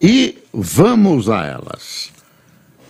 E 0.00 0.38
vamos 0.52 1.30
a 1.30 1.46
elas. 1.46 2.12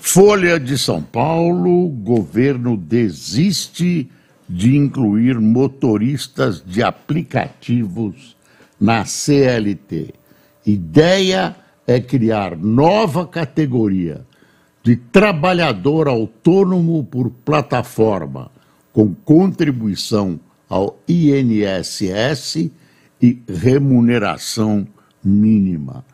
Folha 0.00 0.58
de 0.58 0.76
São 0.76 1.02
Paulo: 1.02 1.88
governo 1.88 2.76
desiste 2.76 4.10
de 4.48 4.76
incluir 4.76 5.38
motoristas 5.40 6.62
de 6.64 6.82
aplicativos 6.82 8.36
na 8.80 9.04
CLT. 9.04 10.14
Ideia 10.64 11.56
é 11.86 12.00
criar 12.00 12.56
nova 12.56 13.26
categoria 13.26 14.24
de 14.82 14.96
trabalhador 14.96 16.08
autônomo 16.08 17.04
por 17.04 17.30
plataforma, 17.30 18.50
com 18.92 19.14
contribuição 19.14 20.38
ao 20.68 21.00
INSS 21.08 22.70
e 23.20 23.42
remuneração 23.48 24.86
mínima. 25.22 26.04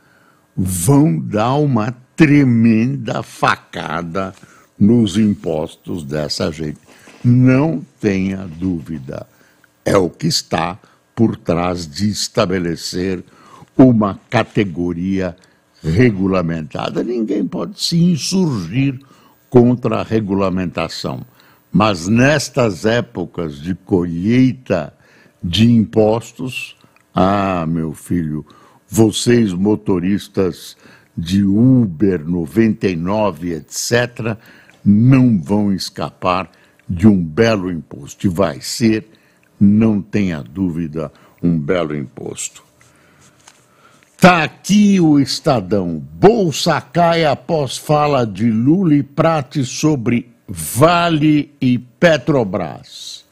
Vão 0.56 1.18
dar 1.18 1.54
uma 1.54 1.92
tremenda 2.14 3.22
facada 3.22 4.34
nos 4.78 5.16
impostos 5.16 6.04
dessa 6.04 6.50
gente. 6.50 6.78
Não 7.24 7.84
tenha 8.00 8.48
dúvida. 8.58 9.26
É 9.84 9.96
o 9.96 10.10
que 10.10 10.26
está 10.26 10.78
por 11.14 11.36
trás 11.36 11.86
de 11.86 12.10
estabelecer 12.10 13.24
uma 13.76 14.18
categoria 14.28 15.36
regulamentada. 15.82 17.02
Ninguém 17.02 17.46
pode 17.46 17.82
se 17.82 17.96
insurgir 18.02 19.00
contra 19.48 20.00
a 20.00 20.02
regulamentação. 20.02 21.24
Mas 21.70 22.06
nestas 22.06 22.84
épocas 22.84 23.58
de 23.60 23.74
colheita 23.74 24.92
de 25.42 25.70
impostos, 25.70 26.76
ah, 27.14 27.66
meu 27.66 27.94
filho, 27.94 28.46
vocês 28.94 29.54
motoristas 29.54 30.76
de 31.16 31.42
Uber 31.42 32.22
99, 32.28 33.54
etc., 33.54 34.36
não 34.84 35.40
vão 35.40 35.72
escapar 35.72 36.50
de 36.86 37.06
um 37.06 37.24
belo 37.24 37.72
imposto. 37.72 38.26
E 38.26 38.28
vai 38.28 38.60
ser, 38.60 39.08
não 39.58 40.02
tenha 40.02 40.42
dúvida, 40.42 41.10
um 41.42 41.58
belo 41.58 41.96
imposto. 41.96 42.62
Está 44.14 44.42
aqui 44.42 45.00
o 45.00 45.18
Estadão. 45.18 45.98
Bolsa 45.98 46.78
cai 46.78 47.24
após 47.24 47.78
fala 47.78 48.26
de 48.26 48.50
Lula 48.50 48.94
e 48.94 49.02
Prate 49.02 49.64
sobre 49.64 50.28
Vale 50.46 51.50
e 51.58 51.78
Petrobras. 51.78 53.24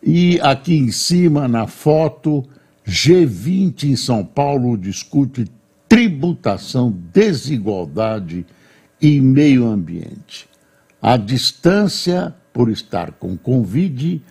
E 0.00 0.38
aqui 0.40 0.76
em 0.76 0.92
cima, 0.92 1.48
na 1.48 1.66
foto, 1.66 2.46
G20 2.86 3.84
em 3.84 3.96
São 3.96 4.24
Paulo 4.24 4.76
discute 4.76 5.46
tributação, 5.88 6.90
desigualdade 7.12 8.46
e 9.00 9.20
meio 9.20 9.66
ambiente. 9.66 10.48
A 11.02 11.16
distância, 11.16 12.34
por 12.52 12.70
estar 12.70 13.12
com 13.12 13.36
Covid, 13.36 14.22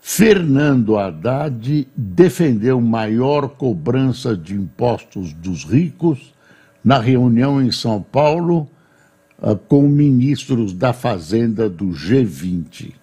Fernando 0.00 0.96
Haddad 0.96 1.88
defendeu 1.96 2.80
maior 2.80 3.48
cobrança 3.48 4.36
de 4.36 4.54
impostos 4.54 5.32
dos 5.32 5.64
ricos 5.64 6.32
na 6.84 6.98
reunião 7.00 7.60
em 7.60 7.72
São 7.72 8.00
Paulo 8.00 8.68
uh, 9.38 9.56
com 9.56 9.82
ministros 9.88 10.72
da 10.72 10.92
Fazenda 10.92 11.68
do 11.68 11.86
G20. 11.86 12.90
Uh, 12.90 12.94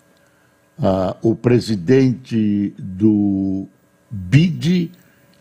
ah, 0.82 1.18
o 1.22 1.36
presidente 1.36 2.74
do 2.80 3.68
BID, 4.14 4.92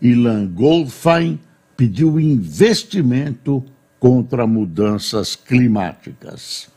Ilan 0.01 0.47
Goldfein, 0.47 1.39
pediu 1.77 2.19
investimento 2.19 3.63
contra 3.99 4.45
mudanças 4.45 5.35
climáticas. 5.35 6.67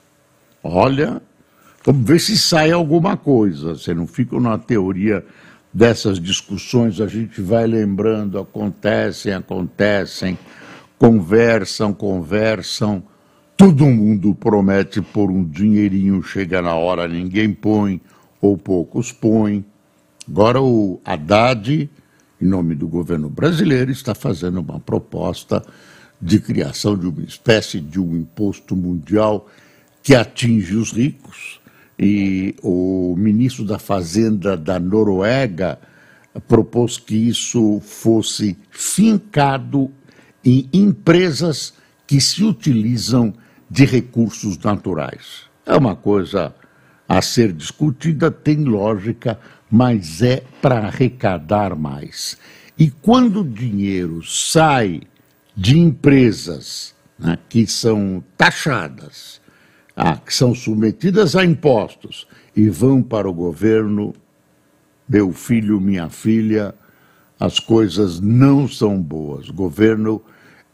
Olha, 0.62 1.22
Vamos 1.86 2.04
ver 2.04 2.18
se 2.18 2.36
sai 2.36 2.72
alguma 2.72 3.16
coisa. 3.16 3.74
Você 3.74 3.94
não 3.94 4.08
fica 4.08 4.40
na 4.40 4.58
teoria 4.58 5.24
dessas 5.72 6.18
discussões, 6.18 7.00
a 7.00 7.06
gente 7.06 7.40
vai 7.40 7.64
lembrando, 7.64 8.40
acontecem, 8.40 9.32
acontecem, 9.32 10.36
conversam, 10.98 11.94
conversam. 11.94 13.04
Todo 13.56 13.86
mundo 13.86 14.34
promete 14.34 15.00
por 15.00 15.30
um 15.30 15.44
dinheirinho, 15.44 16.20
chega 16.24 16.60
na 16.60 16.74
hora, 16.74 17.06
ninguém 17.06 17.52
põe, 17.52 18.00
ou 18.40 18.58
poucos 18.58 19.12
põem. 19.12 19.64
Agora 20.28 20.60
o 20.60 21.00
Haddad, 21.04 21.88
em 22.40 22.44
nome 22.44 22.74
do 22.74 22.88
governo 22.88 23.30
brasileiro, 23.30 23.90
está 23.90 24.14
fazendo 24.14 24.60
uma 24.60 24.80
proposta 24.80 25.64
de 26.20 26.40
criação 26.40 26.96
de 26.96 27.06
uma 27.06 27.22
espécie 27.22 27.80
de 27.80 28.00
um 28.00 28.16
imposto 28.16 28.74
mundial 28.74 29.48
que 30.02 30.14
atinge 30.14 30.74
os 30.74 30.92
ricos 30.92 31.60
e 31.98 32.54
o 32.62 33.14
ministro 33.16 33.64
da 33.64 33.78
Fazenda 33.78 34.56
da 34.56 34.78
Noruega 34.78 35.78
propôs 36.46 36.98
que 36.98 37.14
isso 37.14 37.80
fosse 37.80 38.56
fincado 38.70 39.90
em 40.44 40.68
empresas 40.72 41.72
que 42.06 42.20
se 42.20 42.44
utilizam 42.44 43.32
de 43.70 43.84
recursos 43.84 44.58
naturais. 44.58 45.46
É 45.64 45.74
uma 45.74 45.96
coisa 45.96 46.54
a 47.08 47.22
ser 47.22 47.52
discutida, 47.52 48.30
tem 48.30 48.64
lógica, 48.64 49.38
mas 49.70 50.22
é 50.22 50.42
para 50.60 50.86
arrecadar 50.86 51.76
mais. 51.76 52.36
E 52.78 52.90
quando 52.90 53.40
o 53.40 53.48
dinheiro 53.48 54.22
sai 54.22 55.02
de 55.56 55.78
empresas 55.78 56.94
né, 57.18 57.38
que 57.48 57.66
são 57.66 58.22
taxadas, 58.36 59.40
ah, 59.96 60.16
que 60.16 60.34
são 60.34 60.54
submetidas 60.54 61.34
a 61.34 61.44
impostos 61.44 62.26
e 62.54 62.68
vão 62.68 63.02
para 63.02 63.28
o 63.28 63.32
governo, 63.32 64.14
meu 65.08 65.32
filho, 65.32 65.80
minha 65.80 66.10
filha, 66.10 66.74
as 67.38 67.58
coisas 67.58 68.20
não 68.20 68.68
são 68.68 69.00
boas. 69.00 69.48
O 69.48 69.54
governo 69.54 70.22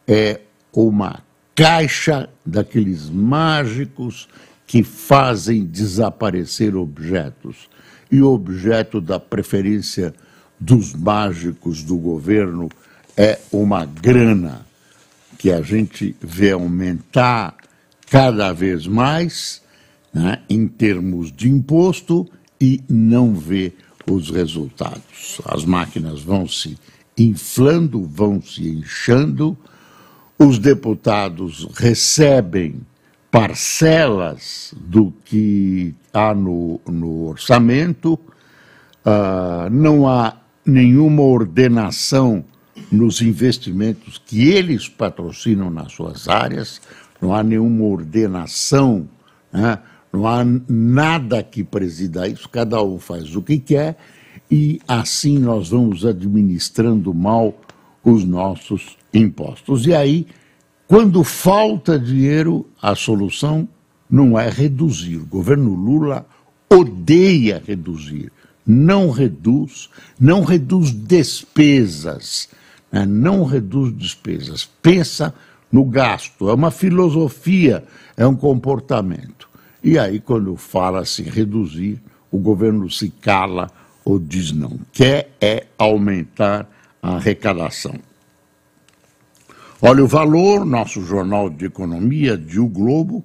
é 0.07 0.41
uma 0.73 1.21
caixa 1.55 2.29
daqueles 2.45 3.09
mágicos 3.11 4.29
que 4.73 4.83
fazem 4.83 5.67
desaparecer 5.67 6.75
objetos. 6.75 7.69
E 8.11 8.23
o 8.23 8.33
objeto 8.33 9.03
da 9.03 9.21
preferência 9.21 10.15
dos 10.59 10.95
mágicos 10.95 11.83
do 11.83 11.99
governo 11.99 12.71
é 13.15 13.39
uma 13.53 13.85
grana 13.85 14.65
que 15.37 15.53
a 15.53 15.61
gente 15.61 16.17
vê 16.23 16.53
aumentar 16.53 17.55
cada 18.09 18.51
vez 18.55 18.87
mais 18.87 19.61
né, 20.11 20.41
em 20.49 20.67
termos 20.67 21.31
de 21.31 21.51
imposto 21.51 22.27
e 22.59 22.81
não 22.89 23.35
vê 23.35 23.75
os 24.11 24.31
resultados. 24.31 25.39
As 25.45 25.67
máquinas 25.67 26.23
vão 26.23 26.49
se 26.49 26.79
inflando, 27.19 28.07
vão 28.07 28.41
se 28.41 28.67
inchando, 28.67 29.55
os 30.39 30.59
deputados 30.59 31.69
recebem 31.75 32.81
parcelas 33.33 34.75
do 34.77 35.11
que 35.25 35.95
há 36.13 36.35
no, 36.35 36.79
no 36.87 37.29
orçamento, 37.29 38.13
uh, 38.13 39.71
não 39.71 40.07
há 40.07 40.37
nenhuma 40.67 41.23
ordenação 41.23 42.45
nos 42.91 43.23
investimentos 43.23 44.21
que 44.25 44.51
eles 44.51 44.87
patrocinam 44.87 45.71
nas 45.71 45.93
suas 45.93 46.29
áreas, 46.29 46.79
não 47.23 47.35
há 47.35 47.43
nenhuma 47.43 47.85
ordenação, 47.85 49.09
né? 49.51 49.79
não 50.13 50.27
há 50.27 50.45
nada 50.69 51.43
que 51.43 51.65
presida 51.65 52.29
isso, 52.29 52.47
cada 52.51 52.83
um 52.83 52.99
faz 52.99 53.35
o 53.35 53.41
que 53.41 53.59
quer 53.59 53.97
e 54.51 54.79
assim 54.87 55.39
nós 55.39 55.71
vamos 55.71 56.05
administrando 56.05 57.15
mal 57.15 57.59
os 58.05 58.25
nossos 58.25 58.99
impostos. 59.15 59.87
E 59.87 59.95
aí, 59.95 60.27
quando 60.93 61.25
falta 61.25 61.99
dinheiro, 61.99 62.69
a 62.83 62.95
solução 62.95 63.67
não 64.11 64.39
é 64.39 64.51
reduzir. 64.51 65.17
O 65.17 65.25
governo 65.25 65.75
Lula 65.75 66.27
odeia 66.69 67.63
reduzir, 67.67 68.31
não 68.67 69.11
reduz, 69.11 69.89
não 70.21 70.45
reduz 70.45 70.91
despesas, 70.93 72.51
né? 72.93 73.07
não 73.07 73.43
reduz 73.43 73.97
despesas, 73.97 74.69
pensa 74.83 75.33
no 75.73 75.83
gasto, 75.87 76.51
é 76.51 76.53
uma 76.53 76.71
filosofia, 76.71 77.83
é 78.15 78.27
um 78.27 78.37
comportamento. 78.37 79.49
E 79.83 79.99
aí, 79.99 80.21
quando 80.21 80.55
fala-se 80.57 81.23
reduzir, 81.23 82.03
o 82.31 82.37
governo 82.37 82.91
se 82.91 83.09
cala 83.09 83.71
ou 84.05 84.19
diz 84.19 84.53
não. 84.53 84.79
Quer 84.93 85.31
é 85.41 85.65
aumentar 85.79 86.71
a 87.03 87.15
arrecadação. 87.15 88.12
Olha 89.85 90.05
o 90.05 90.07
valor, 90.07 90.65
nosso 90.65 91.05
jornal 91.05 91.51
de 91.51 91.65
economia, 91.65 92.39
de 92.39 92.61
O 92.61 92.69
Globo, 92.69 93.25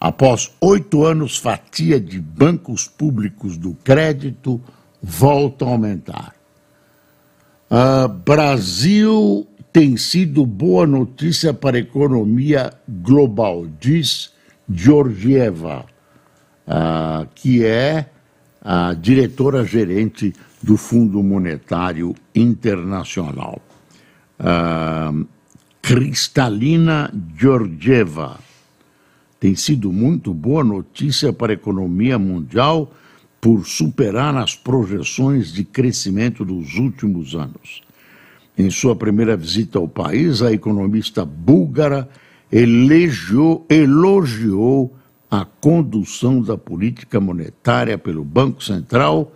após 0.00 0.52
oito 0.60 1.04
anos, 1.04 1.38
fatia 1.38 2.00
de 2.00 2.20
bancos 2.20 2.88
públicos 2.88 3.56
do 3.56 3.74
crédito 3.84 4.60
volta 5.00 5.64
a 5.64 5.68
aumentar. 5.68 6.34
Uh, 7.70 8.08
Brasil 8.08 9.46
tem 9.72 9.96
sido 9.96 10.44
boa 10.44 10.84
notícia 10.84 11.54
para 11.54 11.76
a 11.76 11.80
economia 11.80 12.72
global, 12.88 13.64
diz 13.80 14.32
Georgieva, 14.68 15.84
uh, 16.66 17.24
que 17.36 17.64
é 17.64 18.06
a 18.60 18.94
diretora 18.94 19.64
gerente 19.64 20.34
do 20.60 20.76
Fundo 20.76 21.22
Monetário 21.22 22.16
Internacional. 22.34 23.62
Uh, 24.40 25.32
Cristalina 25.86 27.12
Georgieva. 27.36 28.40
Tem 29.38 29.54
sido 29.54 29.92
muito 29.92 30.32
boa 30.32 30.64
notícia 30.64 31.30
para 31.30 31.52
a 31.52 31.54
economia 31.54 32.18
mundial 32.18 32.90
por 33.38 33.66
superar 33.66 34.34
as 34.34 34.56
projeções 34.56 35.52
de 35.52 35.62
crescimento 35.62 36.42
dos 36.42 36.76
últimos 36.76 37.34
anos. 37.34 37.82
Em 38.56 38.70
sua 38.70 38.96
primeira 38.96 39.36
visita 39.36 39.78
ao 39.78 39.86
país, 39.86 40.40
a 40.40 40.50
economista 40.50 41.22
búlgara 41.22 42.08
elogiou, 42.50 43.66
elogiou 43.68 44.96
a 45.30 45.44
condução 45.44 46.40
da 46.40 46.56
política 46.56 47.20
monetária 47.20 47.98
pelo 47.98 48.24
Banco 48.24 48.64
Central 48.64 49.34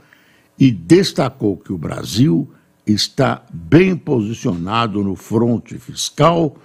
e 0.59 0.71
destacou 0.71 1.59
que 1.59 1.75
o 1.75 1.79
Brasil 1.79 2.49
está 2.93 3.43
bem 3.53 3.97
posicionado 3.97 5.03
no 5.03 5.15
fronte 5.15 5.79
fiscal, 5.79 6.57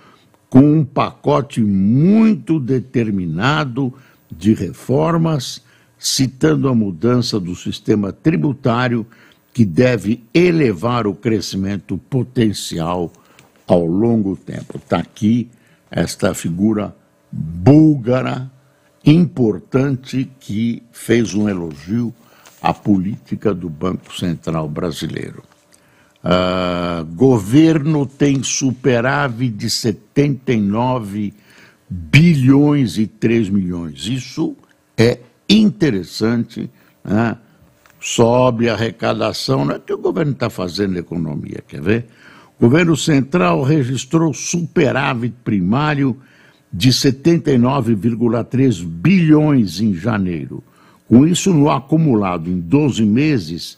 com 0.49 0.79
um 0.79 0.85
pacote 0.85 1.61
muito 1.61 2.59
determinado 2.59 3.93
de 4.31 4.53
reformas, 4.53 5.61
citando 5.97 6.67
a 6.67 6.75
mudança 6.75 7.39
do 7.39 7.55
sistema 7.55 8.11
tributário 8.11 9.05
que 9.53 9.65
deve 9.65 10.23
elevar 10.33 11.07
o 11.07 11.13
crescimento 11.13 11.97
potencial 11.97 13.11
ao 13.67 13.85
longo 13.85 14.35
tempo. 14.35 14.77
Está 14.77 14.97
aqui 14.97 15.49
esta 15.89 16.33
figura 16.33 16.95
búlgara 17.31 18.51
importante 19.05 20.29
que 20.39 20.83
fez 20.91 21.33
um 21.33 21.49
elogio 21.49 22.13
à 22.61 22.73
política 22.73 23.53
do 23.53 23.69
Banco 23.69 24.15
Central 24.17 24.69
brasileiro. 24.69 25.43
Uh, 26.23 27.03
governo 27.15 28.05
tem 28.05 28.41
superávit 28.41 29.49
de 29.49 29.69
79 29.69 31.33
bilhões 31.89 32.97
e 32.97 33.05
3 33.05 33.49
milhões. 33.49 34.07
Isso 34.07 34.55
é 34.97 35.19
interessante, 35.49 36.69
né? 37.03 37.37
sobe 37.99 38.69
a 38.69 38.73
arrecadação, 38.73 39.65
não 39.65 39.75
é 39.75 39.79
que 39.79 39.93
o 39.93 39.97
governo 39.97 40.33
está 40.33 40.49
fazendo 40.49 40.97
economia, 40.97 41.63
quer 41.67 41.81
ver? 41.81 42.05
O 42.57 42.63
governo 42.63 42.97
central 42.97 43.61
registrou 43.63 44.33
superávit 44.33 45.35
primário 45.43 46.17
de 46.71 46.89
79,3 46.89 48.83
bilhões 48.83 49.79
em 49.79 49.93
janeiro. 49.93 50.63
Com 51.07 51.27
isso, 51.27 51.53
no 51.53 51.69
acumulado 51.69 52.49
em 52.49 52.59
12 52.59 53.05
meses, 53.05 53.77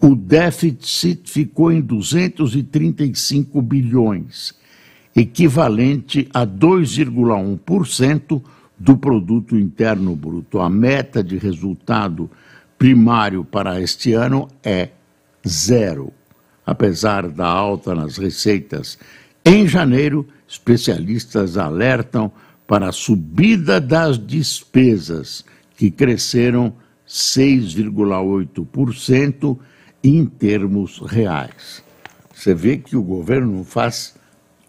o 0.00 0.14
déficit 0.14 1.28
ficou 1.28 1.72
em 1.72 1.80
235 1.80 3.60
bilhões, 3.60 4.54
equivalente 5.14 6.28
a 6.32 6.46
2,1% 6.46 8.40
do 8.78 8.96
produto 8.96 9.58
interno 9.58 10.14
bruto. 10.14 10.60
A 10.60 10.70
meta 10.70 11.24
de 11.24 11.36
resultado 11.36 12.30
primário 12.78 13.44
para 13.44 13.80
este 13.80 14.12
ano 14.12 14.46
é 14.62 14.90
zero. 15.46 16.12
Apesar 16.64 17.28
da 17.28 17.46
alta 17.46 17.94
nas 17.94 18.16
receitas 18.18 18.98
em 19.44 19.66
janeiro, 19.66 20.28
especialistas 20.46 21.56
alertam 21.56 22.30
para 22.66 22.90
a 22.90 22.92
subida 22.92 23.80
das 23.80 24.18
despesas, 24.18 25.44
que 25.74 25.90
cresceram 25.90 26.74
6,8% 27.08 29.58
em 30.02 30.24
termos 30.24 30.98
reais. 30.98 31.82
Você 32.34 32.54
vê 32.54 32.78
que 32.78 32.96
o 32.96 33.02
governo 33.02 33.56
não 33.56 33.64
faz 33.64 34.14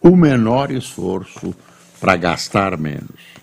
o 0.02 0.16
menor 0.16 0.72
esforço 0.72 1.54
para 2.00 2.16
gastar 2.16 2.78
menos. 2.78 3.40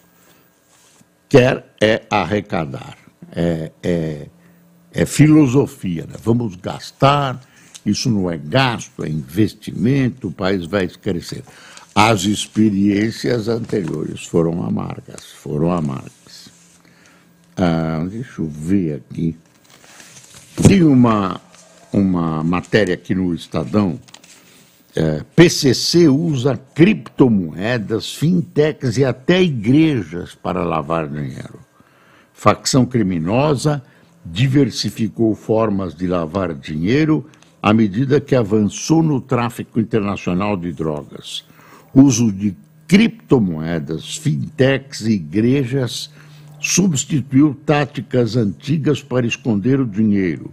Quer 1.29 1.75
é 1.81 2.03
arrecadar, 2.11 2.97
é, 3.33 3.71
é, 3.83 4.27
é 4.93 5.07
filosofia. 5.07 6.07
Né? 6.07 6.15
Vamos 6.23 6.57
gastar, 6.57 7.41
isso 7.85 8.11
não 8.11 8.31
é 8.31 8.37
gasto, 8.37 9.05
é 9.05 9.09
investimento, 9.09 10.29
o 10.29 10.33
país 10.33 10.67
vai 10.67 10.89
crescer. 10.89 11.43
As 11.95 12.25
experiências 12.25 13.49
anteriores 13.49 14.25
foram 14.27 14.63
amargas, 14.63 15.25
foram 15.25 15.73
amargas. 15.73 16.51
Ah, 17.57 18.05
deixa 18.11 18.43
eu 18.43 18.49
ver 18.49 19.03
aqui. 19.11 19.37
Tem 20.67 20.83
uma, 20.83 21.41
uma 21.99 22.45
matéria 22.45 22.95
aqui 22.95 23.15
no 23.15 23.35
Estadão. 23.35 23.99
É, 24.95 25.23
PCC 25.35 26.09
usa 26.09 26.57
criptomoedas, 26.75 28.15
fintechs 28.15 28.97
e 28.99 29.05
até 29.05 29.43
igrejas 29.43 30.35
para 30.35 30.63
lavar 30.63 31.09
dinheiro. 31.09 31.61
Facção 32.33 32.85
criminosa 32.85 33.83
diversificou 34.25 35.35
formas 35.35 35.95
de 35.95 36.07
lavar 36.07 36.55
dinheiro 36.55 37.27
à 37.63 37.73
medida 37.73 38.21
que 38.21 38.35
avançou 38.35 39.03
no 39.03 39.21
tráfico 39.21 39.81
internacional 39.81 40.57
de 40.57 40.73
drogas. 40.73 41.45
Uso 41.95 42.31
de 42.31 42.55
criptomoedas, 42.87 44.17
fintechs 44.17 45.03
e 45.03 45.13
igrejas 45.13 46.11
substituiu 46.61 47.55
táticas 47.67 48.37
antigas 48.37 49.03
para 49.03 49.27
esconder 49.27 49.81
o 49.81 49.87
dinheiro 49.87 50.53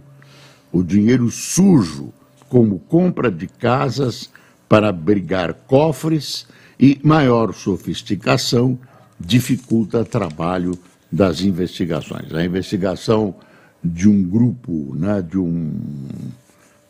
o 0.74 0.82
dinheiro 0.82 1.30
sujo, 1.30 2.12
como 2.48 2.80
compra 2.80 3.30
de 3.30 3.46
casas 3.46 4.28
para 4.68 4.88
abrigar 4.88 5.54
cofres 5.68 6.48
e 6.78 6.98
maior 7.00 7.54
sofisticação 7.54 8.76
dificulta 9.18 10.00
o 10.00 10.04
trabalho 10.04 10.76
das 11.10 11.42
investigações. 11.42 12.34
A 12.34 12.44
investigação 12.44 13.36
de 13.84 14.08
um 14.08 14.20
grupo, 14.24 14.96
né, 14.96 15.22
de 15.22 15.38
um, 15.38 15.78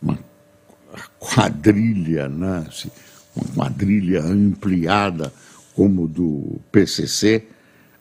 uma 0.01 0.19
quadrilha, 1.21 2.27
né, 2.27 2.67
uma 3.37 3.67
quadrilha 3.67 4.23
ampliada 4.23 5.31
como 5.75 6.09
do 6.09 6.59
PCC, 6.73 7.47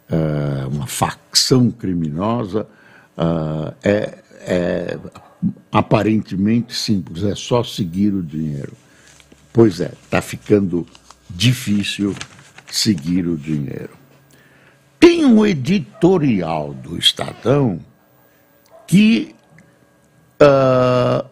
eh, 0.09 0.65
uma 0.71 0.87
facção 0.87 1.71
criminosa, 1.71 2.67
uh, 3.17 3.73
é, 3.83 4.19
é 4.45 4.99
aparentemente 5.71 6.73
simples, 6.75 7.23
é 7.23 7.35
só 7.35 7.63
seguir 7.63 8.13
o 8.13 8.23
dinheiro. 8.23 8.73
Pois 9.51 9.79
é, 9.79 9.91
está 10.03 10.21
ficando 10.21 10.85
difícil 11.29 12.15
seguir 12.71 13.27
o 13.27 13.37
dinheiro. 13.37 13.91
Tem 14.99 15.25
um 15.25 15.45
editorial 15.45 16.73
do 16.73 16.97
Estadão 16.97 17.79
que 18.87 19.35
uh, 20.41 21.27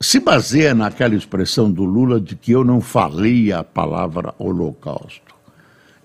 se 0.00 0.20
baseia 0.20 0.74
naquela 0.74 1.14
expressão 1.14 1.70
do 1.70 1.84
Lula 1.84 2.20
de 2.20 2.36
que 2.36 2.52
eu 2.52 2.64
não 2.64 2.80
falei 2.80 3.52
a 3.52 3.62
palavra 3.64 4.34
holocausto. 4.38 5.34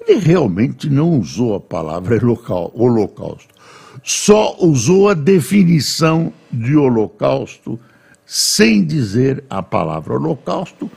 Ele 0.08 0.20
realmente 0.20 0.89
não 0.89 1.20
usou 1.20 1.56
a 1.56 1.60
palavra 1.60 2.20
holocausto 2.74 3.58
só 4.04 4.56
usou 4.60 5.10
a 5.10 5.13
definição 5.13 6.32
de 6.51 6.75
holocausto 6.75 7.80
sem 8.27 8.84
dizer 8.84 9.42
a 9.50 9.63
palavra 9.63 10.16
holocausto, 10.16 10.92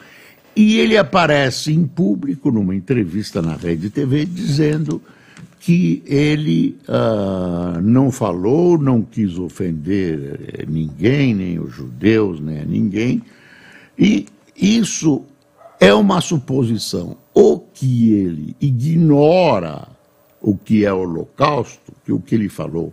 e 0.57 0.78
ele 0.80 0.99
aparece 0.99 1.73
em 1.73 1.87
público, 1.87 2.50
numa 2.50 2.75
entrevista 2.75 3.40
na 3.40 3.54
Rede 3.54 3.88
TV, 3.88 4.26
dizendo 4.26 5.00
que 5.61 6.02
ele 6.04 6.76
uh, 6.88 7.80
não 7.80 8.11
falou, 8.11 8.76
não 8.76 9.00
quis 9.00 9.38
ofender 9.38 10.66
ninguém, 10.69 11.35
nem 11.35 11.61
os 11.61 11.73
judeus, 11.73 12.40
nem 12.40 12.64
ninguém, 12.64 13.23
e 13.97 14.26
isso 14.57 15.23
é 15.78 15.95
uma 15.95 16.21
suposição. 16.21 17.16
O 17.33 17.59
que 17.59 18.12
ele 18.12 18.57
ignora 18.61 19.87
o 20.40 20.57
que 20.57 20.85
é 20.85 20.92
Holocausto, 20.92 21.92
que 22.04 22.12
o 22.12 22.19
que 22.19 22.35
ele 22.35 22.49
falou 22.49 22.92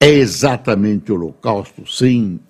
é 0.00 0.08
exatamente 0.08 1.12
Holocausto, 1.12 1.86
sem 1.86 2.40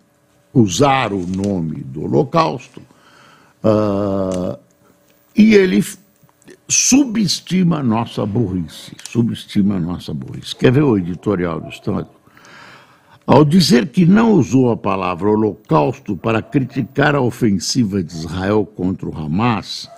usar 0.55 1.13
o 1.13 1.27
nome 1.27 1.83
do 1.83 2.05
Holocausto, 2.05 2.81
uh, 3.65 4.57
e 5.37 5.55
ele 5.55 5.85
subestima 6.69 7.81
a 7.81 7.83
nossa 7.83 8.25
burrice, 8.25 8.93
subestima 9.09 9.77
a 9.77 9.81
nossa 9.81 10.15
burrice. 10.15 10.55
Quer 10.55 10.71
ver 10.71 10.85
o 10.85 10.97
editorial 10.97 11.61
do 11.61 11.69
Estado? 11.69 12.09
Ao 13.27 13.45
dizer 13.45 13.89
que 13.89 14.07
não 14.07 14.33
usou 14.33 14.71
a 14.71 14.77
palavra 14.77 15.29
holocausto 15.29 16.17
para 16.17 16.43
criticar 16.43 17.15
a 17.15 17.21
ofensiva 17.21 18.03
de 18.03 18.13
Israel 18.13 18.65
contra 18.65 19.09
o 19.09 19.17
Hamas, 19.17 19.89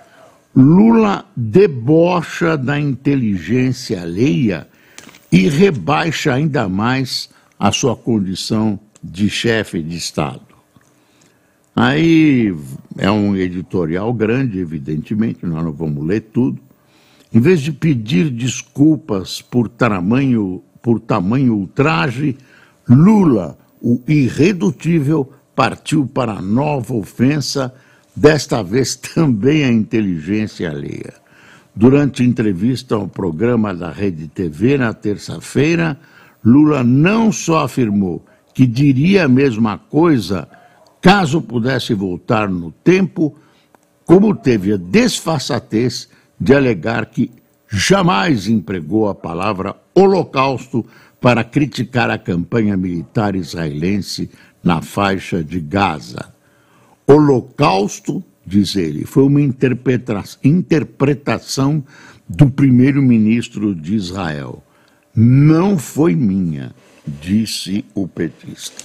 Lula 0.54 1.25
debocha 1.35 2.59
da 2.59 2.78
inteligência 2.78 4.02
alheia 4.02 4.68
e 5.30 5.49
rebaixa 5.49 6.35
ainda 6.35 6.68
mais 6.68 7.30
a 7.62 7.71
sua 7.71 7.95
condição 7.95 8.76
de 9.00 9.31
chefe 9.31 9.81
de 9.81 9.97
Estado. 9.97 10.42
Aí 11.76 12.52
é 12.99 13.09
um 13.09 13.37
editorial 13.37 14.12
grande, 14.12 14.59
evidentemente, 14.59 15.47
nós 15.47 15.62
não 15.64 15.71
vamos 15.71 16.04
ler 16.04 16.23
tudo. 16.23 16.61
Em 17.33 17.38
vez 17.38 17.61
de 17.61 17.71
pedir 17.71 18.31
desculpas 18.31 19.40
por 19.40 19.69
tamanho, 19.69 20.61
por 20.83 20.99
tamanho 20.99 21.54
ultraje, 21.54 22.37
Lula, 22.88 23.57
o 23.81 24.02
irredutível, 24.09 25.33
partiu 25.54 26.04
para 26.04 26.42
nova 26.42 26.95
ofensa, 26.95 27.73
desta 28.14 28.61
vez 28.61 28.97
também 29.14 29.62
a 29.62 29.71
inteligência 29.71 30.69
alheia. 30.69 31.14
Durante 31.76 32.25
entrevista 32.25 32.97
ao 32.97 33.07
programa 33.07 33.73
da 33.73 33.92
Rede 33.92 34.26
TV 34.26 34.76
na 34.76 34.92
terça-feira, 34.92 35.97
Lula 36.44 36.82
não 36.82 37.30
só 37.30 37.64
afirmou 37.64 38.25
que 38.54 38.66
diria 38.66 39.25
a 39.25 39.28
mesma 39.28 39.78
coisa 39.78 40.49
caso 41.00 41.42
pudesse 41.42 41.94
voltar 41.94 42.49
no 42.49 42.70
tempo, 42.70 43.34
como 44.04 44.34
teve 44.34 44.72
a 44.72 44.76
desfaçatez 44.76 46.08
de 46.38 46.54
alegar 46.54 47.06
que 47.06 47.30
jamais 47.68 48.46
empregou 48.49 49.08
a 49.08 49.14
palavra 49.14 49.75
holocausto 49.94 50.84
para 51.20 51.44
criticar 51.44 52.11
a 52.11 52.18
campanha 52.18 52.76
militar 52.76 53.34
israelense 53.34 54.30
na 54.62 54.82
faixa 54.82 55.42
de 55.42 55.61
Gaza. 55.61 56.32
Holocausto, 57.06 58.22
diz 58.44 58.76
ele, 58.76 59.04
foi 59.04 59.25
uma 59.25 59.40
interpreta 59.40 60.22
interpretação 60.42 61.82
do 62.28 62.50
primeiro-ministro 62.50 63.75
de 63.75 63.94
Israel. 63.94 64.62
Não 65.14 65.78
foi 65.78 66.14
minha, 66.14 66.75
disse 67.07 67.85
o 67.95 68.09
petista. 68.09 68.85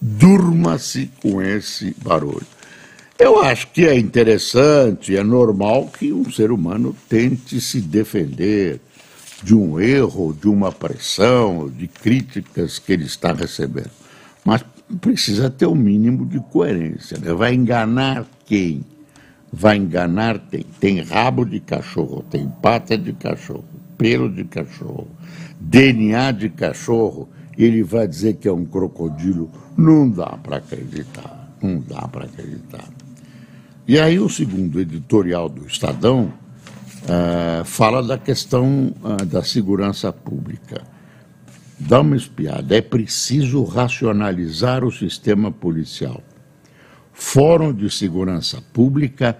Durma-se 0.00 1.10
com 1.20 1.42
esse 1.42 1.94
barulho. 2.02 2.46
Eu 3.18 3.42
acho 3.42 3.68
que 3.68 3.86
é 3.86 3.98
interessante, 3.98 5.16
é 5.16 5.22
normal 5.22 5.86
que 5.86 6.12
um 6.12 6.30
ser 6.30 6.50
humano 6.50 6.94
tente 7.08 7.60
se 7.60 7.80
defender, 7.80 8.80
de 9.42 9.54
um 9.54 9.78
erro, 9.78 10.36
de 10.38 10.48
uma 10.48 10.72
pressão, 10.72 11.68
de 11.68 11.86
críticas 11.86 12.78
que 12.78 12.92
ele 12.92 13.04
está 13.04 13.32
recebendo. 13.32 13.90
Mas 14.44 14.64
precisa 15.00 15.50
ter 15.50 15.66
o 15.66 15.72
um 15.72 15.74
mínimo 15.74 16.26
de 16.26 16.40
coerência. 16.40 17.18
Né? 17.18 17.32
Vai 17.32 17.54
enganar 17.54 18.26
quem? 18.44 18.84
Vai 19.52 19.76
enganar 19.76 20.38
quem? 20.50 20.64
Tem 20.80 21.00
rabo 21.00 21.44
de 21.44 21.60
cachorro, 21.60 22.24
tem 22.30 22.48
pata 22.62 22.96
de 22.96 23.12
cachorro, 23.12 23.64
pelo 23.96 24.28
de 24.28 24.44
cachorro, 24.44 25.08
DNA 25.60 26.32
de 26.32 26.48
cachorro, 26.50 27.28
ele 27.56 27.82
vai 27.82 28.06
dizer 28.06 28.34
que 28.34 28.48
é 28.48 28.52
um 28.52 28.64
crocodilo. 28.64 29.50
Não 29.76 30.08
dá 30.08 30.36
para 30.42 30.58
acreditar. 30.58 31.50
Não 31.62 31.80
dá 31.80 32.06
para 32.08 32.26
acreditar. 32.26 32.84
E 33.88 33.98
aí 33.98 34.18
o 34.18 34.28
segundo 34.28 34.80
editorial 34.80 35.48
do 35.48 35.66
Estadão 35.66 36.32
uh, 37.04 37.64
fala 37.64 38.02
da 38.02 38.18
questão 38.18 38.92
uh, 39.02 39.24
da 39.24 39.42
segurança 39.42 40.12
pública. 40.12 40.82
Dá 41.78 42.00
uma 42.00 42.16
espiada. 42.16 42.76
É 42.76 42.80
preciso 42.80 43.62
racionalizar 43.64 44.84
o 44.84 44.90
sistema 44.90 45.50
policial. 45.50 46.22
Fórum 47.12 47.72
de 47.72 47.90
Segurança 47.90 48.62
Pública 48.72 49.38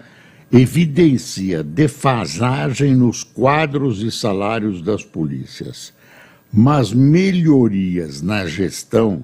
evidencia 0.51 1.63
defasagem 1.63 2.95
nos 2.95 3.23
quadros 3.23 4.01
e 4.01 4.11
salários 4.11 4.81
das 4.81 5.03
polícias, 5.03 5.93
mas 6.51 6.93
melhorias 6.93 8.21
na 8.21 8.45
gestão 8.45 9.23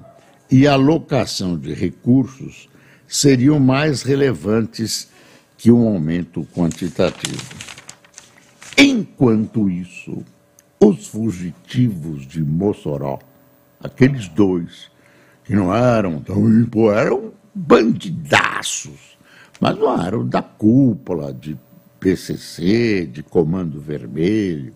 e 0.50 0.66
alocação 0.66 1.56
de 1.56 1.72
recursos 1.72 2.68
seriam 3.08 3.58
mais 3.58 4.02
relevantes 4.02 5.08
que 5.56 5.70
um 5.70 5.88
aumento 5.88 6.46
quantitativo. 6.54 7.42
Enquanto 8.76 9.70
isso, 9.70 10.22
os 10.78 11.06
fugitivos 11.06 12.26
de 12.26 12.42
Mossoró, 12.42 13.18
aqueles 13.80 14.28
dois, 14.28 14.90
que 15.44 15.54
não 15.54 15.74
eram 15.74 16.20
tão 16.20 16.46
eram 16.92 17.32
bandidaços, 17.54 19.13
mas 19.60 19.78
não 19.78 20.00
eram 20.02 20.26
da 20.26 20.42
cúpula 20.42 21.32
de 21.32 21.56
PCC, 22.00 23.06
de 23.06 23.22
Comando 23.22 23.80
Vermelho 23.80 24.74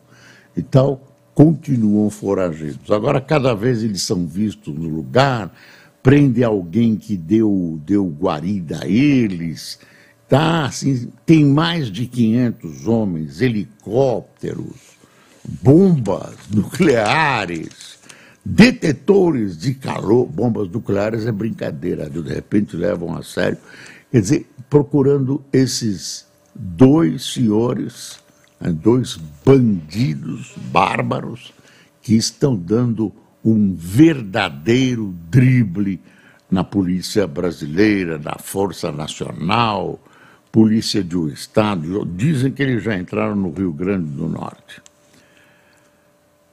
e 0.57 0.63
tal, 0.63 1.01
continuam 1.35 2.11
foragidos. 2.11 2.91
Agora, 2.91 3.21
cada 3.21 3.55
vez 3.55 3.83
eles 3.83 4.03
são 4.03 4.27
vistos 4.27 4.75
no 4.75 4.89
lugar, 4.89 5.55
prende 6.03 6.43
alguém 6.43 6.97
que 6.97 7.17
deu, 7.17 7.79
deu 7.85 8.07
guarida 8.07 8.81
a 8.83 8.89
eles, 8.89 9.79
Tá, 10.29 10.67
assim, 10.67 11.11
tem 11.25 11.43
mais 11.43 11.91
de 11.91 12.05
500 12.05 12.87
homens, 12.87 13.41
helicópteros, 13.41 14.99
bombas 15.43 16.35
nucleares, 16.55 17.99
detetores 18.45 19.57
de 19.57 19.73
calor. 19.73 20.27
Bombas 20.27 20.69
nucleares 20.69 21.25
é 21.25 21.33
brincadeira, 21.33 22.11
de 22.11 22.21
repente 22.21 22.77
levam 22.77 23.17
a 23.17 23.23
sério. 23.23 23.57
Quer 24.11 24.21
dizer, 24.21 24.47
procurando 24.71 25.45
esses 25.53 26.27
dois 26.55 27.33
senhores, 27.33 28.19
né, 28.61 28.71
dois 28.71 29.19
bandidos 29.45 30.55
bárbaros 30.73 31.53
que 32.03 32.15
estão 32.15 32.57
dando 32.57 33.13
um 33.45 33.75
verdadeiro 33.75 35.15
drible 35.31 36.01
na 36.51 36.65
polícia 36.65 37.27
brasileira, 37.27 38.19
na 38.19 38.37
Força 38.39 38.91
Nacional, 38.91 40.01
polícia 40.51 41.05
de 41.05 41.17
um 41.17 41.29
estado, 41.29 42.07
dizem 42.07 42.51
que 42.51 42.63
eles 42.63 42.83
já 42.83 42.97
entraram 42.97 43.37
no 43.37 43.53
Rio 43.53 43.73
Grande 43.73 44.11
do 44.11 44.27
Norte. 44.27 44.81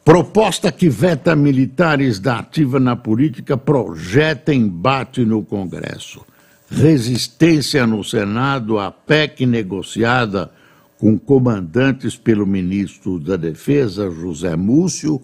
Proposta 0.04 0.72
que 0.72 0.90
veta 0.90 1.36
militares 1.36 2.20
da 2.20 2.40
ativa 2.40 2.80
na 2.80 2.96
política 2.96 3.58
projeta 3.58 4.54
embate 4.54 5.26
no 5.26 5.44
Congresso. 5.44 6.24
Resistência 6.70 7.86
no 7.86 8.04
Senado 8.04 8.80
à 8.80 8.92
PEC 8.92 9.46
negociada 9.46 10.52
com 10.98 11.18
comandantes 11.18 12.16
pelo 12.16 12.46
ministro 12.46 13.20
da 13.20 13.36
Defesa, 13.36 14.10
José 14.10 14.56
Múcio, 14.56 15.22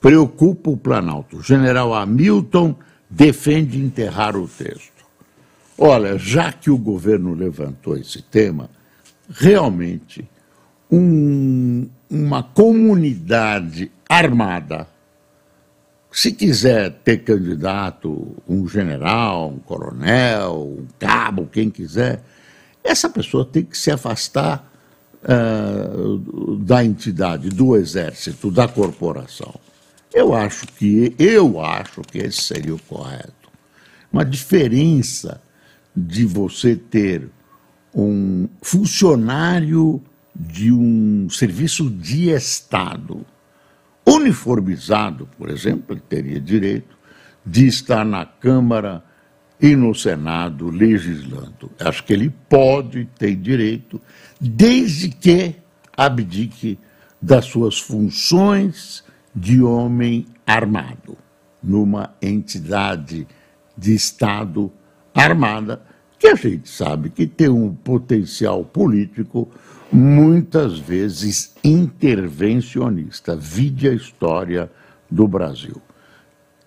preocupa 0.00 0.70
o 0.70 0.76
Planalto. 0.76 1.42
General 1.42 1.94
Hamilton 1.94 2.76
defende 3.08 3.80
enterrar 3.80 4.36
o 4.36 4.46
texto. 4.46 4.92
Olha, 5.76 6.16
já 6.16 6.52
que 6.52 6.70
o 6.70 6.78
governo 6.78 7.34
levantou 7.34 7.96
esse 7.96 8.22
tema, 8.22 8.70
realmente 9.28 10.28
um, 10.90 11.88
uma 12.08 12.42
comunidade 12.42 13.90
armada, 14.08 14.86
se 16.14 16.30
quiser 16.30 16.92
ter 17.02 17.24
candidato, 17.24 18.36
um 18.48 18.68
general, 18.68 19.50
um 19.50 19.58
coronel, 19.58 20.76
um 20.78 20.86
cabo, 20.96 21.48
quem 21.50 21.68
quiser, 21.68 22.22
essa 22.84 23.10
pessoa 23.10 23.44
tem 23.44 23.64
que 23.64 23.76
se 23.76 23.90
afastar 23.90 24.72
uh, 25.24 26.56
da 26.58 26.84
entidade, 26.84 27.48
do 27.48 27.74
exército, 27.74 28.48
da 28.48 28.68
corporação. 28.68 29.56
Eu 30.14 30.32
acho 30.32 30.68
que 30.68 31.16
eu 31.18 31.60
acho 31.60 32.00
que 32.02 32.18
esse 32.18 32.42
seria 32.42 32.76
o 32.76 32.82
correto. 32.82 33.50
Uma 34.12 34.24
diferença 34.24 35.42
de 35.96 36.24
você 36.24 36.76
ter 36.76 37.28
um 37.92 38.48
funcionário 38.62 40.00
de 40.32 40.70
um 40.70 41.28
serviço 41.28 41.90
de 41.90 42.30
Estado 42.30 43.26
uniformizado, 44.14 45.28
por 45.38 45.50
exemplo, 45.50 45.96
teria 45.96 46.40
direito 46.40 46.96
de 47.44 47.66
estar 47.66 48.04
na 48.04 48.24
Câmara 48.24 49.02
e 49.60 49.76
no 49.76 49.94
Senado 49.94 50.70
legislando. 50.70 51.70
Acho 51.80 52.04
que 52.04 52.12
ele 52.12 52.32
pode 52.48 53.06
ter 53.18 53.36
direito, 53.36 54.00
desde 54.40 55.08
que 55.08 55.56
abdique 55.96 56.78
das 57.20 57.46
suas 57.46 57.78
funções 57.78 59.04
de 59.34 59.62
homem 59.62 60.26
armado, 60.46 61.16
numa 61.62 62.14
entidade 62.20 63.26
de 63.76 63.94
Estado 63.94 64.72
armada, 65.14 65.82
que 66.18 66.28
a 66.28 66.34
gente 66.34 66.68
sabe 66.68 67.10
que 67.10 67.26
tem 67.26 67.48
um 67.48 67.74
potencial 67.74 68.64
político 68.64 69.50
muitas 69.92 70.78
vezes 70.78 71.54
intervencionista. 71.62 73.36
Vide 73.36 73.88
a 73.88 73.92
história 73.92 74.70
do 75.10 75.28
Brasil. 75.28 75.80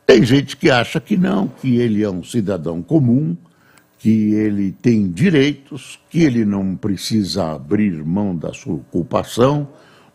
Tem 0.05 0.23
gente 0.23 0.55
que 0.55 0.69
acha 0.69 1.01
que 1.01 1.17
não, 1.17 1.47
que 1.47 1.77
ele 1.77 2.03
é 2.03 2.09
um 2.09 2.23
cidadão 2.23 2.81
comum, 2.81 3.35
que 3.99 4.33
ele 4.33 4.71
tem 4.71 5.09
direitos, 5.11 5.99
que 6.09 6.23
ele 6.23 6.45
não 6.45 6.75
precisa 6.75 7.51
abrir 7.51 8.03
mão 8.05 8.35
da 8.35 8.53
sua 8.53 8.75
ocupação, 8.75 9.67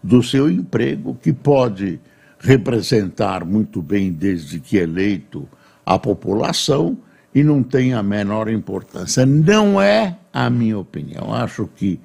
do 0.02 0.22
seu 0.22 0.50
emprego, 0.50 1.14
que 1.20 1.32
pode 1.32 2.00
representar 2.38 3.44
muito 3.44 3.82
bem, 3.82 4.10
desde 4.10 4.58
que 4.60 4.76
eleito, 4.76 5.48
a 5.84 5.98
população 5.98 6.96
e 7.34 7.42
não 7.42 7.62
tem 7.62 7.92
a 7.92 8.02
menor 8.02 8.48
importância. 8.48 9.24
Não 9.26 9.80
é 9.80 10.16
a 10.32 10.48
minha 10.50 10.78
opinião. 10.78 11.34
Acho 11.34 11.68
que 11.76 12.00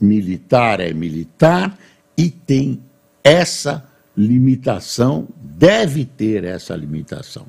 militar 0.00 0.80
é 0.80 0.92
militar 0.92 1.78
e 2.16 2.30
tem 2.30 2.80
essa 3.22 3.84
limitação, 4.16 5.28
deve 5.36 6.04
ter 6.04 6.44
essa 6.44 6.74
limitação. 6.74 7.46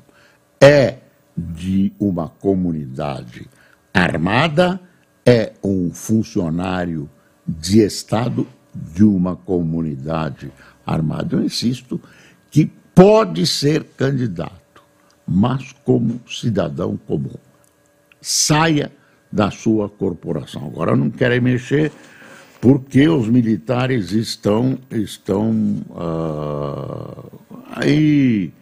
É 0.60 0.98
de 1.36 1.92
uma 1.98 2.28
comunidade 2.28 3.48
armada, 3.92 4.80
é 5.24 5.52
um 5.62 5.92
funcionário 5.92 7.08
de 7.46 7.80
Estado 7.80 8.46
de 8.74 9.02
uma 9.02 9.34
comunidade 9.34 10.52
armada. 10.86 11.36
Eu 11.36 11.44
insisto 11.44 12.00
que 12.50 12.70
pode 12.94 13.46
ser 13.46 13.84
candidato 13.96 14.62
mas 15.26 15.72
como 15.84 16.20
cidadão 16.28 16.96
comum. 16.96 17.34
Saia 18.20 18.92
da 19.30 19.50
sua 19.50 19.88
corporação. 19.88 20.66
Agora 20.66 20.94
não 20.94 21.10
querem 21.10 21.40
mexer 21.40 21.90
porque 22.62 23.08
os 23.08 23.26
militares 23.26 24.12
estão, 24.12 24.78
estão 24.88 25.50
uh, 25.90 27.40
aí 27.72 28.52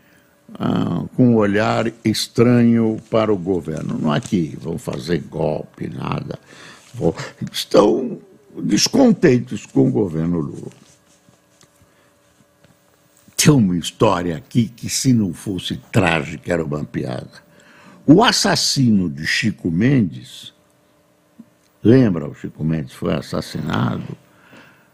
uh, 0.55 1.07
com 1.09 1.35
um 1.35 1.37
olhar 1.37 1.93
estranho 2.03 2.97
para 3.11 3.31
o 3.31 3.37
governo. 3.37 3.99
Não 4.01 4.15
é 4.15 4.19
que 4.19 4.57
vão 4.59 4.79
fazer 4.79 5.19
golpe, 5.19 5.87
nada. 5.87 6.39
Estão 7.53 8.19
descontentes 8.59 9.67
com 9.67 9.89
o 9.89 9.93
governo 9.93 10.41
Lula. 10.41 10.73
Tem 13.37 13.53
uma 13.53 13.77
história 13.77 14.35
aqui 14.35 14.69
que, 14.69 14.89
se 14.89 15.13
não 15.13 15.35
fosse 15.35 15.77
trágica, 15.93 16.51
era 16.51 16.65
uma 16.65 16.83
piada. 16.85 17.45
O 18.07 18.25
assassino 18.25 19.11
de 19.11 19.27
Chico 19.27 19.71
Mendes, 19.71 20.55
lembra, 21.83 22.29
o 22.29 22.35
Chico 22.35 22.65
Mendes 22.65 22.93
foi 22.93 23.15
assassinado, 23.15 24.17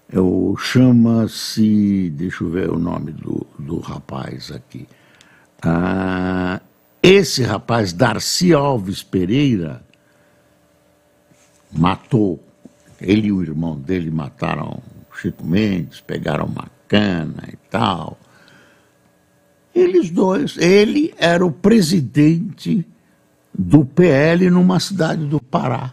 é 0.09 0.17
chama-se, 0.59 2.11
deixa 2.11 2.45
eu 2.45 2.51
ver 2.51 2.71
o 2.71 2.79
nome 2.79 3.13
do, 3.13 3.47
do 3.59 3.79
rapaz 3.79 4.53
aqui. 4.53 4.87
Ah, 5.63 6.61
esse 7.03 7.43
rapaz, 7.43 7.93
Darcy 7.93 8.53
Alves 8.53 9.03
Pereira, 9.03 9.85
matou, 11.73 12.43
ele 13.01 13.29
e 13.29 13.33
o 13.33 13.43
irmão 13.43 13.77
dele 13.77 14.11
mataram 14.11 14.81
Chico 15.17 15.45
Mendes, 15.45 16.01
pegaram 16.01 16.47
uma 16.47 16.69
cana 16.87 17.45
e 17.53 17.57
tal. 17.71 18.19
Eles 19.75 20.11
dois. 20.11 20.57
Ele 20.57 21.15
era 21.19 21.45
o 21.45 21.51
presidente 21.51 22.87
do 23.53 23.85
PL 23.85 24.51
numa 24.51 24.79
cidade 24.81 25.25
do 25.27 25.41
Pará. 25.41 25.93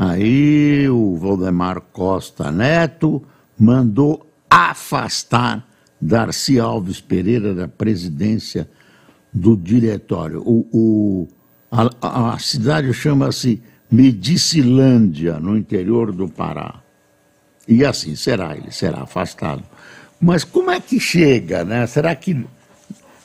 Aí 0.00 0.88
o 0.88 1.16
Valdemar 1.16 1.80
Costa 1.92 2.52
Neto 2.52 3.20
mandou 3.58 4.24
afastar 4.48 5.66
Darcy 6.00 6.60
Alves 6.60 7.00
Pereira 7.00 7.52
da 7.52 7.66
presidência 7.66 8.70
do 9.34 9.56
diretório. 9.56 10.40
O, 10.46 10.68
o 10.72 11.28
a, 11.68 12.34
a 12.34 12.38
cidade 12.38 12.94
chama-se 12.94 13.60
Medicilândia, 13.90 15.40
no 15.40 15.58
interior 15.58 16.12
do 16.12 16.28
Pará. 16.28 16.80
E 17.66 17.84
assim 17.84 18.14
será, 18.14 18.56
ele 18.56 18.70
será 18.70 19.02
afastado. 19.02 19.64
Mas 20.20 20.44
como 20.44 20.70
é 20.70 20.78
que 20.78 21.00
chega, 21.00 21.64
né? 21.64 21.84
Será 21.88 22.14
que 22.14 22.46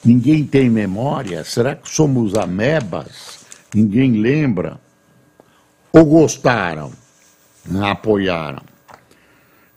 ninguém 0.03 0.43
tem 0.43 0.71
memória? 0.71 1.43
Será 1.43 1.75
que 1.75 1.87
somos 1.87 2.33
amebas? 2.33 3.45
Ninguém 3.75 4.13
lembra? 4.13 4.81
Ou 5.95 6.05
gostaram? 6.05 6.91
Apoiaram? 7.83 8.63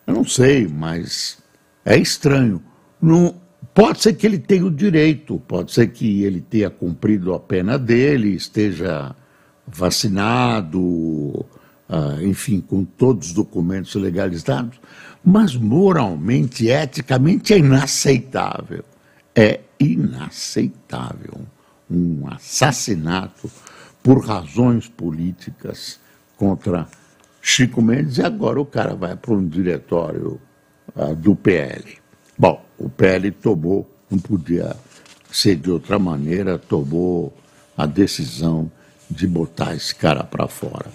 Eu 0.06 0.14
não 0.14 0.24
sei, 0.24 0.66
mas 0.66 1.36
é 1.84 1.98
estranho. 1.98 2.62
Não, 3.02 3.34
pode 3.74 4.00
ser 4.00 4.14
que 4.14 4.26
ele 4.26 4.38
tenha 4.38 4.64
o 4.64 4.70
direito, 4.70 5.38
pode 5.46 5.72
ser 5.72 5.88
que 5.88 6.22
ele 6.22 6.40
tenha 6.40 6.70
cumprido 6.70 7.34
a 7.34 7.38
pena 7.38 7.78
dele, 7.78 8.30
esteja 8.30 9.14
vacinado, 9.66 10.80
uh, 10.80 12.22
enfim, 12.22 12.62
com 12.62 12.82
todos 12.82 13.28
os 13.28 13.34
documentos 13.34 13.94
legalizados, 13.94 14.80
mas 15.22 15.54
moralmente, 15.54 16.68
eticamente 16.68 17.52
é 17.52 17.58
inaceitável. 17.58 18.84
É 19.34 19.60
inaceitável 19.78 21.40
um 21.90 22.26
assassinato 22.26 23.50
por 24.02 24.24
razões 24.24 24.88
políticas 24.88 26.00
contra 26.36 26.86
Chico 27.40 27.80
Mendes 27.80 28.18
e 28.18 28.22
agora 28.22 28.60
o 28.60 28.66
cara 28.66 28.94
vai 28.94 29.16
para 29.16 29.34
um 29.34 29.46
diretório 29.46 30.40
uh, 30.94 31.14
do 31.14 31.34
PL. 31.34 31.98
Bom, 32.38 32.64
o 32.78 32.88
PL 32.88 33.30
tomou, 33.30 33.88
não 34.10 34.18
podia 34.18 34.76
ser 35.30 35.56
de 35.56 35.70
outra 35.70 35.98
maneira, 35.98 36.58
tomou 36.58 37.32
a 37.76 37.86
decisão 37.86 38.70
de 39.10 39.26
botar 39.26 39.74
esse 39.74 39.94
cara 39.94 40.24
para 40.24 40.48
fora. 40.48 40.90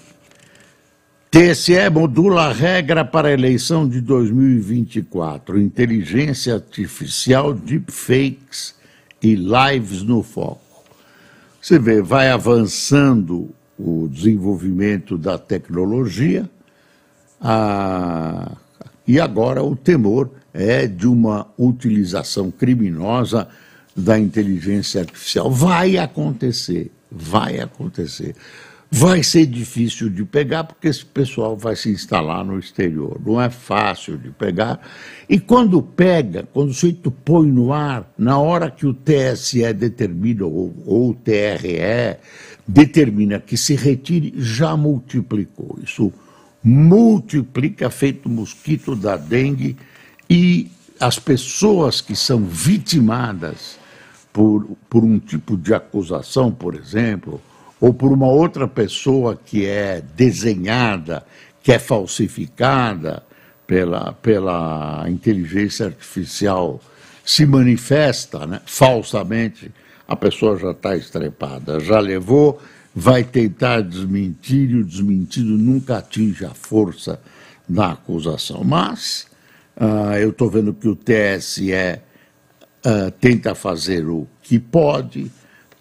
TSE 1.32 1.90
modula 1.90 2.48
a 2.48 2.52
regra 2.52 3.06
para 3.06 3.30
a 3.30 3.32
eleição 3.32 3.88
de 3.88 4.02
2024. 4.02 5.62
Inteligência 5.62 6.56
artificial, 6.56 7.54
deepfakes 7.54 8.76
e 9.22 9.36
lives 9.36 10.04
no 10.04 10.22
foco. 10.22 10.60
Você 11.62 11.80
vê, 11.80 12.02
vai 12.02 12.30
avançando 12.30 13.56
o 13.84 14.08
desenvolvimento 14.08 15.18
da 15.18 15.38
tecnologia 15.38 16.50
a... 17.40 18.56
e 19.08 19.20
agora 19.20 19.64
o 19.64 19.76
temor 19.76 20.30
é 20.54 20.86
de 20.86 21.08
uma 21.08 21.48
utilização 21.58 22.52
criminosa 22.52 23.48
da 23.96 24.20
inteligência 24.20 25.02
artificial. 25.02 25.50
Vai 25.52 25.98
acontecer, 25.98 26.92
vai 27.10 27.60
acontecer 27.60 28.36
vai 28.94 29.24
ser 29.24 29.46
difícil 29.46 30.10
de 30.10 30.26
pegar, 30.26 30.66
porque 30.66 30.90
esse 30.90 31.06
pessoal 31.06 31.56
vai 31.56 31.78
se 31.78 31.90
instalar 31.90 32.44
no 32.44 32.60
exterior. 32.60 33.18
Não 33.26 33.42
é 33.42 33.50
fácil 33.50 34.18
de 34.18 34.32
pegar. 34.32 34.82
E 35.30 35.40
quando 35.40 35.82
pega, 35.82 36.46
quando 36.52 36.72
o 36.72 36.74
sujeito 36.74 37.10
põe 37.10 37.48
no 37.48 37.72
ar, 37.72 38.12
na 38.18 38.38
hora 38.38 38.70
que 38.70 38.86
o 38.86 38.94
TSE 38.94 39.74
determina, 39.74 40.44
ou, 40.44 40.76
ou 40.86 41.12
o 41.12 41.14
TRE 41.14 42.18
determina 42.68 43.40
que 43.40 43.58
se 43.58 43.76
retire, 43.76 44.34
já 44.38 44.76
multiplicou. 44.78 45.78
Isso 45.84 46.12
multiplica, 46.64 47.90
feito 47.90 48.30
mosquito 48.30 48.96
da 48.96 49.18
dengue, 49.18 49.76
e 50.30 50.70
as 51.00 51.18
pessoas 51.18 52.00
que 52.00 52.16
são 52.16 52.44
vitimadas 52.46 53.80
por, 54.32 54.78
por 54.90 55.04
um 55.04 55.20
tipo 55.20 55.58
de 55.58 55.74
acusação, 55.74 56.52
por 56.52 56.76
exemplo, 56.76 57.42
ou 57.80 57.94
por 57.94 58.12
uma 58.12 58.28
outra 58.28 58.68
pessoa 58.68 59.36
que 59.36 59.66
é 59.66 60.04
desenhada, 60.16 61.26
que 61.64 61.72
é 61.72 61.80
falsificada 61.80 63.24
pela, 63.66 64.14
pela 64.14 65.06
inteligência 65.10 65.88
artificial, 65.88 66.80
se 67.26 67.46
manifesta 67.46 68.46
né, 68.46 68.62
falsamente, 68.66 69.72
a 70.12 70.16
pessoa 70.18 70.58
já 70.58 70.72
está 70.72 70.94
estrepada, 70.94 71.80
já 71.80 71.98
levou, 71.98 72.62
vai 72.94 73.24
tentar 73.24 73.82
desmentir 73.82 74.70
e 74.70 74.76
o 74.76 74.84
desmentido 74.84 75.58
nunca 75.58 76.00
atinge 76.00 76.44
a 76.44 76.54
força 76.54 77.18
da 77.68 77.94
acusação. 77.94 78.62
Mas 78.62 79.26
uh, 79.78 80.18
eu 80.20 80.32
estou 80.32 80.50
vendo 80.50 80.74
que 80.74 80.90
o 80.90 80.98
TSE 80.98 81.72
uh, 81.72 83.12
tenta 83.22 83.56
fazer 83.56 84.06
o 84.06 84.28
que 84.44 84.60
pode, 84.60 85.32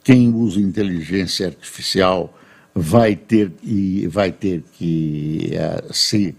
quem 0.05 0.33
usa 0.33 0.61
inteligência 0.61 1.49
artificial 1.49 2.39
vai 2.73 3.17
ter, 3.17 3.51
e 3.65 4.07
vai 4.07 4.31
ter 4.31 4.63
que 4.75 5.51
uh, 5.55 5.93
se 5.93 6.37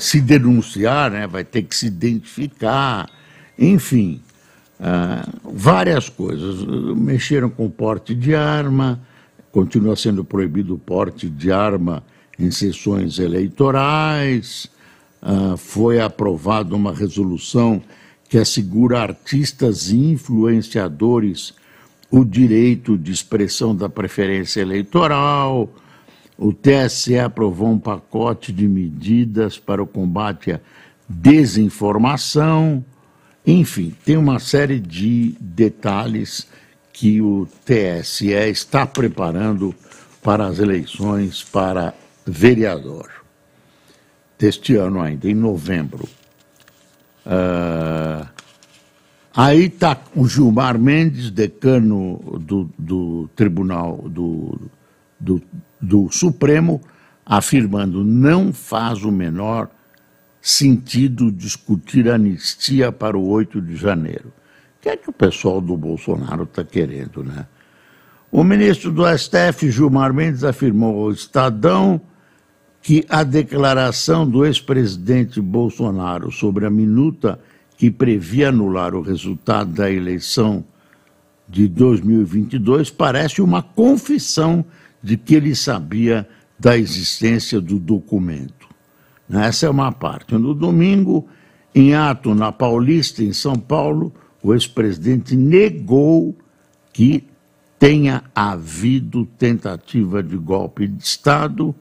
se 0.00 0.20
denunciar, 0.20 1.12
né, 1.12 1.28
vai 1.28 1.44
ter 1.44 1.62
que 1.62 1.76
se 1.76 1.86
identificar, 1.86 3.08
enfim, 3.56 4.20
uh, 4.80 5.52
várias 5.52 6.08
coisas. 6.08 6.64
Mexeram 6.96 7.50
com 7.50 7.68
porte 7.70 8.14
de 8.14 8.34
arma, 8.34 9.00
continua 9.52 9.96
sendo 9.96 10.24
proibido 10.24 10.74
o 10.74 10.78
porte 10.78 11.28
de 11.28 11.52
arma 11.52 12.02
em 12.38 12.50
sessões 12.50 13.18
eleitorais, 13.18 14.70
uh, 15.22 15.56
foi 15.56 16.00
aprovada 16.00 16.74
uma 16.74 16.92
resolução 16.92 17.82
que 18.28 18.38
assegura 18.38 18.98
a 18.98 19.02
artistas 19.02 19.90
e 19.90 19.96
influenciadores 19.96 21.54
o 22.10 22.24
direito 22.24 22.96
de 22.96 23.10
expressão 23.10 23.74
da 23.74 23.88
preferência 23.88 24.60
eleitoral. 24.60 25.68
O 26.38 26.52
TSE 26.52 27.18
aprovou 27.18 27.68
um 27.68 27.78
pacote 27.78 28.52
de 28.52 28.68
medidas 28.68 29.58
para 29.58 29.82
o 29.82 29.86
combate 29.86 30.52
à 30.52 30.60
desinformação. 31.08 32.84
Enfim, 33.46 33.94
tem 34.04 34.16
uma 34.16 34.38
série 34.38 34.80
de 34.80 35.36
detalhes 35.38 36.46
que 36.92 37.20
o 37.20 37.46
TSE 37.64 38.32
está 38.32 38.86
preparando 38.86 39.74
para 40.22 40.46
as 40.46 40.58
eleições 40.58 41.42
para 41.42 41.92
vereador 42.26 43.10
deste 44.38 44.76
ano 44.76 45.00
ainda, 45.00 45.28
em 45.28 45.34
novembro. 45.34 46.08
Uh, 47.26 48.26
aí 49.34 49.64
está 49.64 49.98
o 50.14 50.26
Gilmar 50.26 50.78
Mendes, 50.78 51.30
decano 51.30 52.38
do, 52.40 52.70
do 52.78 53.28
Tribunal 53.36 53.96
do, 54.08 54.58
do, 55.20 55.42
do 55.80 56.10
Supremo, 56.10 56.80
afirmando 57.26 58.02
não 58.04 58.52
faz 58.52 59.02
o 59.02 59.12
menor 59.12 59.68
sentido 60.46 61.32
discutir 61.32 62.06
anistia 62.06 62.92
para 62.92 63.16
o 63.16 63.26
8 63.26 63.62
de 63.62 63.76
janeiro. 63.76 64.28
O 64.28 64.82
que 64.82 64.90
é 64.90 64.96
que 64.96 65.08
o 65.08 65.12
pessoal 65.12 65.58
do 65.58 65.74
Bolsonaro 65.74 66.42
está 66.42 66.62
querendo, 66.62 67.24
né? 67.24 67.46
O 68.30 68.44
ministro 68.44 68.92
do 68.92 69.04
STF, 69.06 69.70
Gilmar 69.70 70.12
Mendes, 70.12 70.44
afirmou 70.44 71.04
ao 71.04 71.12
Estadão 71.12 71.98
que 72.82 73.06
a 73.08 73.24
declaração 73.24 74.28
do 74.28 74.44
ex-presidente 74.44 75.40
Bolsonaro 75.40 76.30
sobre 76.30 76.66
a 76.66 76.70
minuta 76.70 77.40
que 77.78 77.90
previa 77.90 78.50
anular 78.50 78.94
o 78.94 79.00
resultado 79.00 79.72
da 79.72 79.90
eleição 79.90 80.62
de 81.48 81.66
2022 81.68 82.90
parece 82.90 83.40
uma 83.40 83.62
confissão 83.62 84.62
de 85.02 85.16
que 85.16 85.34
ele 85.34 85.54
sabia 85.54 86.28
da 86.58 86.76
existência 86.76 87.62
do 87.62 87.78
documento. 87.78 88.63
Essa 89.40 89.66
é 89.66 89.70
uma 89.70 89.90
parte. 89.92 90.34
No 90.34 90.54
domingo, 90.54 91.26
em 91.74 91.94
ato 91.94 92.34
na 92.34 92.52
Paulista, 92.52 93.22
em 93.22 93.32
São 93.32 93.56
Paulo, 93.56 94.12
o 94.42 94.52
ex-presidente 94.54 95.36
negou 95.36 96.36
que 96.92 97.24
tenha 97.78 98.22
havido 98.34 99.26
tentativa 99.38 100.22
de 100.22 100.36
golpe 100.36 100.86
de 100.86 101.02
Estado 101.02 101.74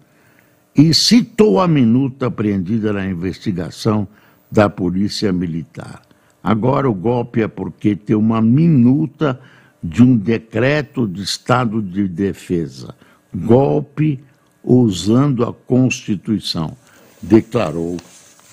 e 0.76 0.94
citou 0.94 1.62
a 1.62 1.68
minuta 1.68 2.28
apreendida 2.28 2.92
na 2.92 3.06
investigação 3.06 4.08
da 4.52 4.70
Polícia 4.70 5.32
Militar. 5.32 6.02
Agora 6.44 6.89
o 6.89 6.94
golpe 6.94 7.42
é 7.42 7.48
porque 7.48 7.96
tem 7.96 8.16
uma 8.16 8.42
minuta 8.42 9.39
de 9.82 10.02
um 10.02 10.18
decreto 10.18 11.08
de 11.08 11.22
estado 11.22 11.82
de 11.82 12.08
defesa. 12.08 12.96
Golpe 13.34 14.20
usando 14.63 15.44
a 15.44 15.54
Constituição, 15.54 16.76
declarou 17.24 17.98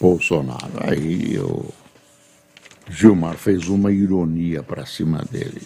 Bolsonaro. 0.00 0.72
Aí 0.80 1.38
o 1.38 1.66
Gilmar 2.88 3.36
fez 3.36 3.68
uma 3.68 3.92
ironia 3.92 4.62
para 4.62 4.86
cima 4.86 5.24
dele. 5.30 5.62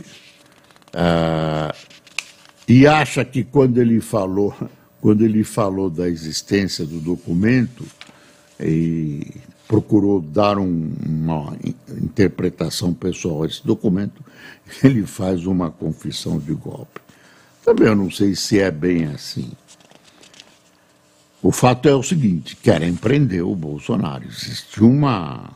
Ah, 0.92 1.74
e 2.66 2.86
acha 2.86 3.24
que 3.24 3.44
quando 3.44 3.78
ele 3.78 4.00
falou 4.00 4.54
quando 5.00 5.22
ele 5.22 5.44
falou 5.44 5.90
da 5.90 6.08
existência 6.08 6.86
do 6.86 6.98
documento 6.98 7.84
e 8.58 9.32
procurou 9.68 10.18
dar 10.18 10.56
um, 10.56 10.92
uma 11.04 11.54
interpretação 12.02 12.94
pessoal 12.94 13.42
a 13.42 13.46
esse 13.46 13.66
documento, 13.66 14.24
ele 14.82 15.02
faz 15.02 15.44
uma 15.44 15.70
confissão 15.70 16.38
de 16.38 16.54
golpe. 16.54 17.00
Também 17.62 17.88
eu 17.88 17.94
não 17.94 18.10
sei 18.10 18.34
se 18.34 18.58
é 18.58 18.70
bem 18.70 19.04
assim. 19.04 19.50
O 21.44 21.52
fato 21.52 21.86
é 21.86 21.94
o 21.94 22.02
seguinte: 22.02 22.56
querem 22.56 22.94
prender 22.94 23.44
o 23.44 23.54
Bolsonaro. 23.54 24.24
Existe 24.24 24.82
uma. 24.82 25.50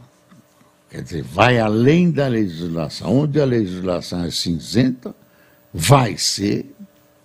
Quer 0.91 1.03
dizer, 1.03 1.23
vai 1.23 1.59
além 1.59 2.11
da 2.11 2.29
legislação. 2.29 3.21
Onde 3.21 3.41
a 3.41 3.47
legislação 3.47 4.23
é 4.23 4.31
cinzenta, 4.31 5.15
vai 5.73 6.19
ser 6.19 6.67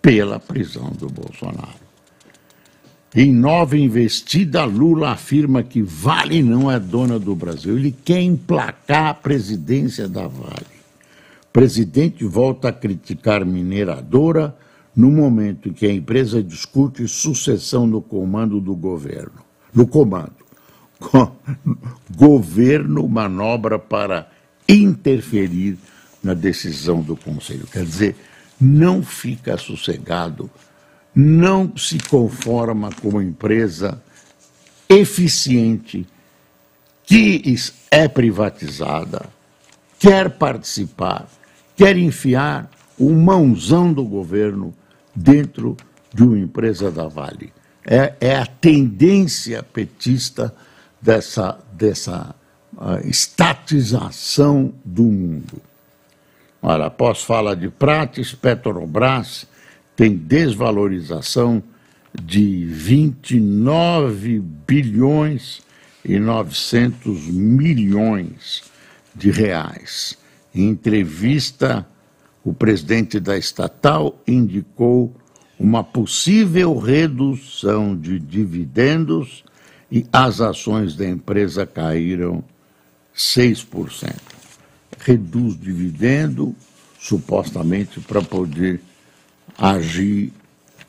pela 0.02 0.39
prisão 0.39 0.91
do 0.91 1.08
Bolsonaro. 1.08 1.84
Em 3.13 3.34
nova 3.34 3.78
investida, 3.78 4.63
Lula 4.63 5.12
afirma 5.12 5.62
que 5.62 5.82
Vale 5.82 6.41
não 6.41 6.71
é 6.71 6.80
dona 6.80 7.19
do 7.19 7.36
Brasil. 7.36 7.78
Ele 7.78 7.91
quer 7.91 8.21
emplacar 8.21 9.08
a 9.08 9.13
presidência 9.13 10.08
da 10.08 10.26
Vale. 10.26 10.65
O 11.43 11.52
presidente 11.52 12.23
volta 12.23 12.69
a 12.69 12.73
criticar 12.73 13.45
mineradora 13.45 14.56
no 14.96 15.12
momento 15.12 15.70
em 15.70 15.74
que 15.74 15.86
a 15.86 15.94
empresa 15.94 16.44
discute 16.44 17.08
sucessão 17.08 17.88
no 17.88 18.02
comando 18.02 18.60
do 18.60 18.76
governo. 18.76 19.44
No 19.74 19.88
comando. 19.88 20.44
Governo 22.16 23.08
manobra 23.08 23.78
para 23.78 24.30
interferir 24.70 25.78
na 26.24 26.34
decisão 26.34 27.02
do 27.02 27.16
Conselho. 27.18 27.68
Quer 27.68 27.84
dizer, 27.84 28.16
não 28.62 29.04
fica 29.04 29.58
sossegado 29.58 30.50
não 31.16 31.76
se 31.78 32.00
conforma 32.00 32.90
com 32.92 33.10
uma 33.10 33.24
empresa 33.24 34.02
eficiente 34.90 36.08
que 37.04 37.56
é 37.92 38.08
privatizada, 38.08 39.26
quer 40.00 40.30
participar, 40.32 41.28
quer 41.76 41.98
enfiar 41.98 42.70
o 42.98 43.12
mãozão 43.12 43.94
do 43.94 44.04
governo 44.04 44.74
dentro 45.15 45.78
de 46.13 46.23
uma 46.23 46.38
empresa 46.38 46.91
da 46.91 47.08
Vale. 47.08 47.54
É, 47.86 48.13
é 48.19 48.36
a 48.36 48.45
tendência 48.45 49.62
petista 49.62 50.54
dessa, 51.02 51.60
dessa 51.71 52.36
uh, 52.76 53.08
estatização 53.08 54.73
do 54.86 55.04
mundo. 55.04 55.62
Olha, 56.62 56.86
após 56.86 57.21
falar 57.21 57.56
de 57.56 57.69
Prates, 57.69 58.34
Petrobras 58.34 59.45
tem 59.95 60.15
desvalorização 60.15 61.62
de 62.13 62.65
29 62.65 64.39
bilhões 64.39 65.62
e 66.06 66.17
900 66.19 67.28
milhões 67.28 68.63
de 69.15 69.32
reais. 69.32 70.17
Em 70.54 70.69
entrevista, 70.69 71.86
o 72.44 72.54
presidente 72.54 73.20
da 73.20 73.38
estatal 73.38 74.20
indicou 74.28 75.14
uma 75.60 75.84
possível 75.84 76.78
redução 76.78 77.96
de 77.96 78.20
dividendos 78.20 79.44
e 79.92 80.06
as 80.12 80.42
ações 80.42 80.96
da 80.96 81.08
empresa 81.08 81.66
caíram 81.66 82.44
6%. 83.16 84.14
Reduz 85.00 85.60
dividendo, 85.60 86.56
supostamente 87.00 88.00
para 88.00 88.22
poder 88.22 88.82
agir 89.58 90.34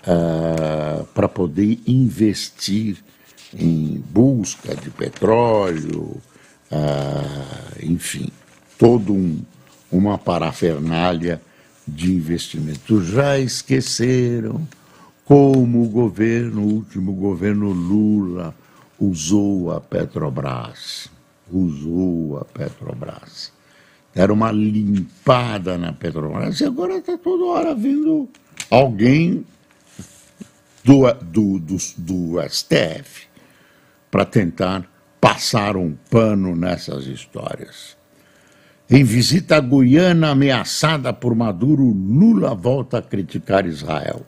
uh, 0.05 1.05
para 1.07 1.29
poder 1.29 1.81
investir 1.87 2.99
em 3.57 4.03
busca 4.11 4.75
de 4.75 4.91
petróleo, 4.91 6.21
uh, 6.71 7.85
enfim, 7.85 8.31
todo 8.79 9.13
um, 9.13 9.41
uma 9.95 10.19
parafernália 10.19 11.41
de 11.87 12.13
investimento. 12.13 13.03
Já 13.05 13.39
esqueceram 13.39 14.67
como 15.25 15.85
o 15.85 15.89
governo, 15.89 16.63
o 16.63 16.75
último 16.75 17.13
governo 17.13 17.71
Lula, 17.71 18.55
usou 18.99 19.71
a 19.71 19.81
Petrobras. 19.81 21.09
Usou 21.51 22.39
a 22.39 22.45
Petrobras. 22.45 23.53
Era 24.15 24.33
uma 24.33 24.51
limpada 24.51 25.79
na 25.79 25.93
Petrobras 25.93 26.61
e 26.61 26.65
agora 26.65 26.97
está 26.97 27.17
toda 27.17 27.45
hora 27.45 27.75
vindo 27.75 28.29
alguém 28.71 29.45
do, 30.83 31.13
do, 31.15 31.59
do, 31.59 31.77
do 31.99 32.49
STF 32.49 33.29
para 34.11 34.25
tentar 34.25 34.89
passar 35.21 35.77
um 35.77 35.97
pano 36.11 36.55
nessas 36.55 37.07
histórias. 37.07 37.97
Em 38.89 39.03
visita 39.03 39.57
à 39.57 39.61
Guiana 39.61 40.31
ameaçada 40.31 41.11
por 41.11 41.35
Maduro, 41.35 41.85
Lula 41.85 42.55
volta 42.55 42.99
a 42.99 43.03
criticar 43.03 43.67
Israel. 43.67 44.27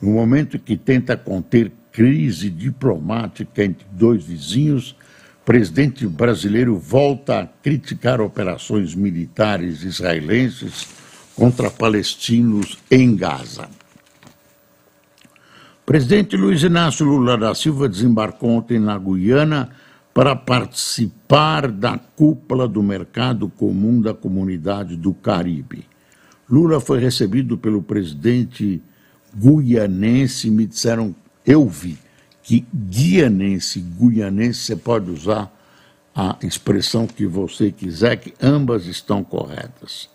No 0.00 0.12
momento 0.12 0.58
que 0.58 0.74
tenta 0.74 1.18
conter 1.18 1.70
crise 1.92 2.48
diplomática 2.48 3.62
entre 3.62 3.86
dois 3.92 4.24
vizinhos, 4.24 4.96
presidente 5.44 6.06
brasileiro 6.06 6.78
volta 6.78 7.40
a 7.40 7.46
criticar 7.46 8.22
operações 8.22 8.94
militares 8.94 9.82
israelenses 9.82 10.88
contra 11.36 11.70
palestinos 11.70 12.78
em 12.90 13.14
Gaza. 13.14 13.68
Presidente 15.84 16.38
Luiz 16.38 16.62
Inácio 16.62 17.04
Lula 17.04 17.36
da 17.36 17.54
Silva 17.54 17.86
desembarcou 17.86 18.50
ontem 18.50 18.78
na 18.78 18.96
Guiana 18.96 19.70
para 20.12 20.34
participar 20.34 21.70
da 21.70 21.96
cúpula 21.98 22.66
do 22.66 22.82
mercado 22.82 23.48
comum 23.48 24.00
da 24.00 24.12
comunidade 24.12 24.96
do 24.96 25.14
Caribe. 25.14 25.86
Lula 26.48 26.80
foi 26.80 26.98
recebido 26.98 27.56
pelo 27.56 27.80
presidente 27.80 28.82
guianense, 29.34 30.50
me 30.50 30.66
disseram, 30.66 31.14
eu 31.46 31.68
vi, 31.68 31.96
que 32.42 32.66
guianense, 32.74 33.80
guianense, 33.80 34.60
você 34.60 34.76
pode 34.76 35.10
usar 35.10 35.52
a 36.14 36.36
expressão 36.42 37.06
que 37.06 37.24
você 37.24 37.70
quiser, 37.70 38.16
que 38.16 38.34
ambas 38.42 38.86
estão 38.86 39.22
corretas. 39.22 40.10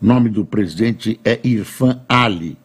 O 0.00 0.06
nome 0.06 0.30
do 0.30 0.44
presidente 0.46 1.20
é 1.22 1.38
Irfan 1.44 2.00
Ali, 2.08 2.56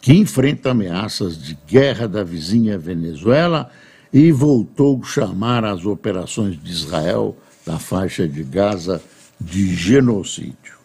que 0.00 0.12
enfrenta 0.12 0.70
ameaças 0.70 1.40
de 1.40 1.56
guerra 1.66 2.08
da 2.08 2.24
vizinha 2.24 2.76
Venezuela 2.76 3.70
e 4.12 4.32
voltou 4.32 5.02
chamar 5.02 5.64
as 5.64 5.84
operações 5.84 6.60
de 6.62 6.70
Israel 6.70 7.36
da 7.66 7.78
faixa 7.78 8.26
de 8.26 8.42
Gaza 8.42 9.02
de 9.40 9.74
genocídio. 9.74 10.78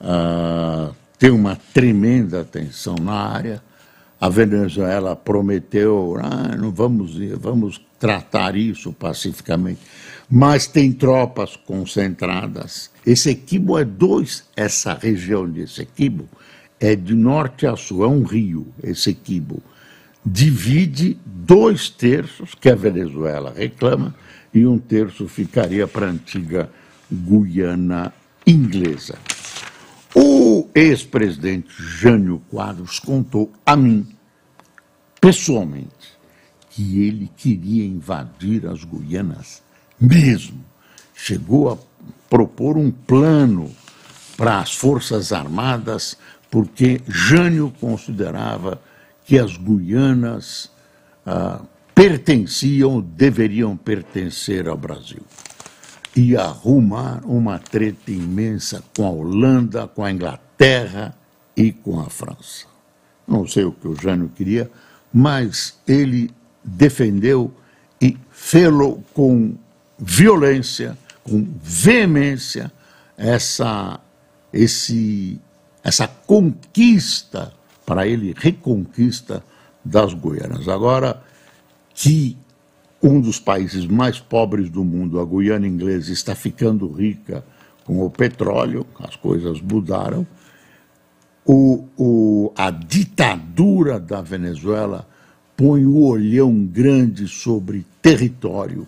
Ah, 0.00 0.90
tem 1.18 1.30
uma 1.30 1.56
tremenda 1.72 2.44
tensão 2.44 2.96
na 2.96 3.12
área. 3.12 3.62
A 4.20 4.28
Venezuela 4.28 5.14
prometeu, 5.14 6.16
ah, 6.20 6.56
não 6.56 6.70
vamos, 6.70 7.16
vamos 7.38 7.80
tratar 7.98 8.56
isso 8.56 8.92
pacificamente, 8.92 9.80
mas 10.30 10.66
tem 10.66 10.92
tropas 10.92 11.56
concentradas. 11.56 12.90
Esse 13.06 13.30
Equibo 13.30 13.78
é 13.78 13.84
dois, 13.84 14.44
essa 14.56 14.94
região 14.94 15.48
de 15.48 15.62
Equibo 15.80 16.28
é 16.80 16.96
de 16.96 17.14
norte 17.14 17.66
a 17.66 17.76
sul, 17.76 18.04
é 18.04 18.08
um 18.08 18.24
rio, 18.24 18.66
esse 18.82 19.10
Equibo 19.10 19.62
divide 20.24 21.18
dois 21.24 21.90
terços, 21.90 22.54
que 22.54 22.68
a 22.68 22.74
Venezuela 22.74 23.52
reclama, 23.56 24.14
e 24.54 24.66
um 24.66 24.78
terço 24.78 25.26
ficaria 25.28 25.86
para 25.86 26.06
a 26.06 26.10
antiga 26.10 26.70
Guiana 27.10 28.12
inglesa. 28.46 29.18
O 30.14 30.68
ex-presidente 30.74 31.70
Jânio 31.78 32.42
Quadros 32.50 32.98
contou 32.98 33.50
a 33.64 33.74
mim, 33.74 34.06
pessoalmente, 35.20 36.12
que 36.70 37.02
ele 37.02 37.30
queria 37.36 37.84
invadir 37.84 38.66
as 38.66 38.84
Guianas 38.84 39.62
mesmo. 40.00 40.62
Chegou 41.14 41.70
a 41.70 41.78
propor 42.28 42.76
um 42.76 42.90
plano 42.90 43.70
para 44.36 44.60
as 44.60 44.74
Forças 44.74 45.32
Armadas, 45.32 46.16
porque 46.50 47.00
Jânio 47.06 47.72
considerava 47.80 48.80
que 49.32 49.38
as 49.38 49.56
Guianas 49.56 50.70
ah, 51.24 51.62
pertenciam, 51.94 53.00
deveriam 53.00 53.74
pertencer 53.74 54.68
ao 54.68 54.76
Brasil. 54.76 55.22
E 56.14 56.36
arrumar 56.36 57.22
uma 57.24 57.58
treta 57.58 58.10
imensa 58.10 58.84
com 58.94 59.06
a 59.06 59.10
Holanda, 59.10 59.88
com 59.88 60.04
a 60.04 60.12
Inglaterra 60.12 61.16
e 61.56 61.72
com 61.72 61.98
a 61.98 62.10
França. 62.10 62.66
Não 63.26 63.46
sei 63.46 63.64
o 63.64 63.72
que 63.72 63.88
o 63.88 63.96
Jânio 63.96 64.28
queria, 64.28 64.70
mas 65.10 65.80
ele 65.88 66.30
defendeu 66.62 67.54
e 68.02 68.18
fê-lo 68.30 69.02
com 69.14 69.54
violência, 69.98 70.94
com 71.24 71.42
veemência, 71.62 72.70
essa, 73.16 73.98
esse, 74.52 75.40
essa 75.82 76.06
conquista 76.06 77.54
para 77.84 78.06
ele 78.06 78.34
reconquista 78.36 79.42
das 79.84 80.14
Guianas. 80.14 80.68
Agora 80.68 81.22
que 81.94 82.36
um 83.02 83.20
dos 83.20 83.38
países 83.40 83.84
mais 83.86 84.20
pobres 84.20 84.70
do 84.70 84.84
mundo, 84.84 85.18
a 85.18 85.24
Guiana 85.24 85.66
inglesa, 85.66 86.12
está 86.12 86.34
ficando 86.34 86.86
rica 86.86 87.44
com 87.84 88.04
o 88.04 88.10
petróleo, 88.10 88.86
as 89.00 89.16
coisas 89.16 89.60
mudaram, 89.60 90.26
o, 91.44 91.84
o, 91.96 92.52
a 92.56 92.70
ditadura 92.70 93.98
da 93.98 94.22
Venezuela 94.22 95.08
põe 95.56 95.84
o 95.84 96.04
olhão 96.04 96.64
grande 96.64 97.26
sobre 97.26 97.84
território 98.00 98.86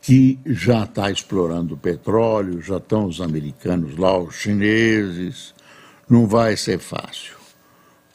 que 0.00 0.38
já 0.44 0.84
está 0.84 1.10
explorando 1.10 1.76
petróleo, 1.76 2.60
já 2.60 2.76
estão 2.76 3.06
os 3.06 3.20
americanos 3.20 3.96
lá, 3.96 4.16
os 4.16 4.34
chineses, 4.34 5.54
não 6.08 6.26
vai 6.26 6.56
ser 6.56 6.78
fácil. 6.78 7.33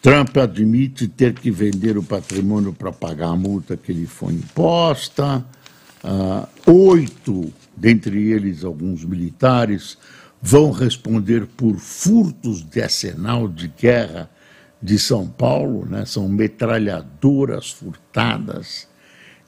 Trump 0.02 0.38
admite 0.38 1.10
ter 1.10 1.34
que 1.34 1.52
vender 1.52 1.98
o 1.98 2.04
patrimônio 2.04 2.72
para 2.72 2.92
pagar 2.92 3.30
a 3.30 3.36
multa 3.36 3.76
que 3.76 3.92
lhe 3.92 4.06
foi 4.06 4.34
imposta. 4.34 5.46
Uh, 6.02 6.72
oito, 6.72 7.52
dentre 7.76 8.32
eles 8.32 8.64
alguns 8.64 9.04
militares, 9.04 9.98
vão 10.42 10.72
responder 10.72 11.46
por 11.46 11.76
furtos 11.76 12.64
de 12.64 12.82
arsenal 12.82 13.50
de 13.50 13.68
guerra 13.68 14.30
de 14.82 14.98
São 14.98 15.28
Paulo, 15.28 15.86
né? 15.86 16.06
são 16.06 16.30
metralhadoras 16.30 17.70
furtadas. 17.70 18.88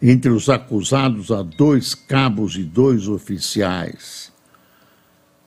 Entre 0.02 0.30
os 0.30 0.50
acusados 0.50 1.32
há 1.32 1.42
dois 1.42 1.96
cabos 1.96 2.58
e 2.58 2.64
dois 2.64 3.08
oficiais. 3.08 4.32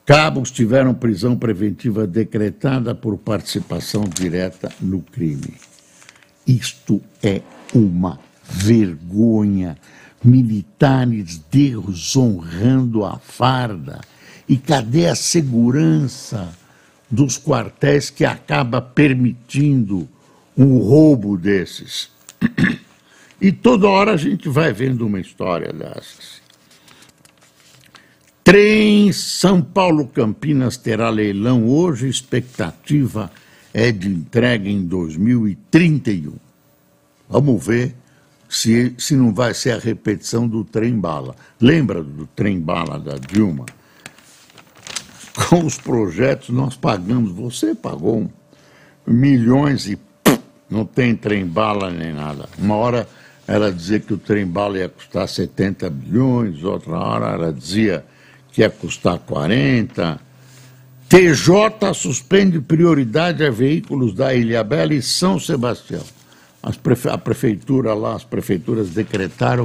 Cabos 0.06 0.50
tiveram 0.50 0.92
prisão 0.92 1.34
preventiva 1.34 2.06
decretada 2.06 2.94
por 2.94 3.16
participação 3.16 4.04
direta 4.04 4.70
no 4.78 5.00
crime. 5.00 5.54
Isto 6.46 7.00
é 7.22 7.40
uma 7.74 8.18
vergonha. 8.44 9.78
Militares 10.22 11.40
desonrando 11.50 13.04
a 13.04 13.18
farda. 13.18 14.02
E 14.46 14.58
cadê 14.58 15.06
a 15.06 15.14
segurança 15.14 16.54
dos 17.10 17.38
quartéis 17.38 18.10
que 18.10 18.26
acaba 18.26 18.82
permitindo 18.82 20.06
um 20.54 20.78
roubo 20.78 21.38
desses? 21.38 22.10
E 23.40 23.52
toda 23.52 23.88
hora 23.88 24.12
a 24.12 24.16
gente 24.16 24.48
vai 24.48 24.72
vendo 24.72 25.06
uma 25.06 25.20
história 25.20 25.70
dessas. 25.70 26.43
Trem 28.44 29.10
São 29.10 29.62
Paulo 29.62 30.06
Campinas 30.06 30.76
terá 30.76 31.08
leilão 31.08 31.66
hoje, 31.66 32.10
expectativa 32.10 33.30
é 33.72 33.90
de 33.90 34.06
entrega 34.06 34.68
em 34.68 34.84
2031. 34.84 36.34
Vamos 37.26 37.66
ver 37.66 37.94
se, 38.46 38.94
se 38.98 39.16
não 39.16 39.32
vai 39.32 39.54
ser 39.54 39.70
a 39.70 39.78
repetição 39.78 40.46
do 40.46 40.62
trem 40.62 41.00
bala. 41.00 41.34
Lembra 41.58 42.02
do 42.02 42.26
trem 42.26 42.60
bala 42.60 42.98
da 42.98 43.16
Dilma? 43.16 43.64
Com 45.48 45.64
os 45.64 45.78
projetos 45.78 46.50
nós 46.50 46.76
pagamos, 46.76 47.32
você 47.32 47.74
pagou 47.74 48.30
milhões 49.06 49.88
e 49.88 49.98
não 50.68 50.84
tem 50.84 51.16
trem 51.16 51.46
bala 51.46 51.90
nem 51.90 52.12
nada. 52.12 52.46
Uma 52.58 52.76
hora 52.76 53.08
ela 53.48 53.72
dizia 53.72 54.00
que 54.00 54.12
o 54.12 54.18
trem 54.18 54.46
bala 54.46 54.76
ia 54.76 54.88
custar 54.90 55.26
70 55.26 55.88
bilhões, 55.88 56.62
outra 56.62 56.98
hora 56.98 57.32
ela 57.32 57.50
dizia 57.50 58.04
que 58.54 58.62
ia 58.62 58.70
custar 58.70 59.18
40. 59.18 60.20
TJ 61.08 61.92
suspende 61.92 62.60
prioridade 62.60 63.44
a 63.44 63.50
veículos 63.50 64.14
da 64.14 64.32
Ilha 64.32 64.62
Bela 64.62 64.94
e 64.94 65.02
São 65.02 65.38
Sebastião. 65.38 66.02
Prefe... 66.82 67.08
a 67.08 67.18
prefeitura 67.18 67.92
lá, 67.92 68.14
as 68.14 68.24
prefeituras 68.24 68.90
decretaram 68.90 69.64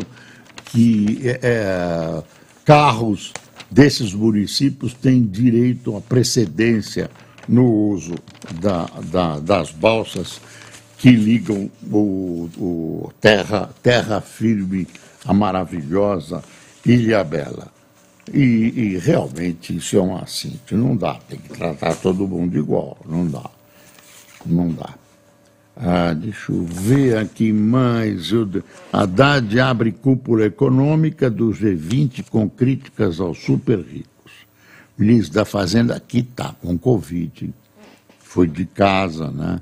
que 0.65 1.21
é, 1.23 1.39
é, 1.41 2.23
carros 2.65 3.31
desses 3.71 4.13
municípios 4.13 4.93
têm 4.93 5.23
direito 5.23 5.95
à 5.95 6.01
precedência 6.01 7.09
no 7.47 7.65
uso 7.65 8.15
da, 8.59 8.89
da, 9.11 9.39
das 9.39 9.71
balsas 9.71 10.41
que 10.97 11.11
ligam 11.11 11.69
o, 11.89 12.49
o 12.57 13.13
terra, 13.21 13.69
terra 13.81 14.19
firme, 14.19 14.87
a 15.25 15.33
maravilhosa 15.33 16.43
Ilha 16.85 17.23
Bela. 17.23 17.78
E, 18.33 18.73
e, 18.75 18.97
realmente 18.97 19.75
isso 19.75 19.97
é 19.97 20.01
um 20.01 20.15
assínto. 20.15 20.77
Não 20.77 20.95
dá, 20.95 21.15
tem 21.27 21.39
que 21.39 21.49
tratar 21.49 21.95
todo 21.95 22.27
mundo 22.27 22.57
igual. 22.57 22.97
Não 23.05 23.27
dá. 23.27 23.49
Não 24.45 24.69
dá. 24.69 24.93
Ah, 25.75 26.13
deixa 26.13 26.51
eu 26.51 26.63
ver 26.65 27.17
aqui 27.17 27.53
mais. 27.53 28.31
Haddad 28.91 29.59
abre 29.59 29.91
cúpula 29.91 30.45
econômica 30.45 31.29
do 31.29 31.51
G20 31.51 32.25
com 32.29 32.49
críticas 32.49 33.19
aos 33.19 33.39
super 33.39 33.79
ricos. 33.79 34.09
O 34.97 35.01
ministro 35.01 35.35
da 35.35 35.45
Fazenda 35.45 35.95
aqui 35.95 36.19
está 36.19 36.53
com 36.61 36.77
Covid, 36.77 37.53
foi 38.19 38.47
de 38.47 38.65
casa, 38.65 39.31
né? 39.31 39.61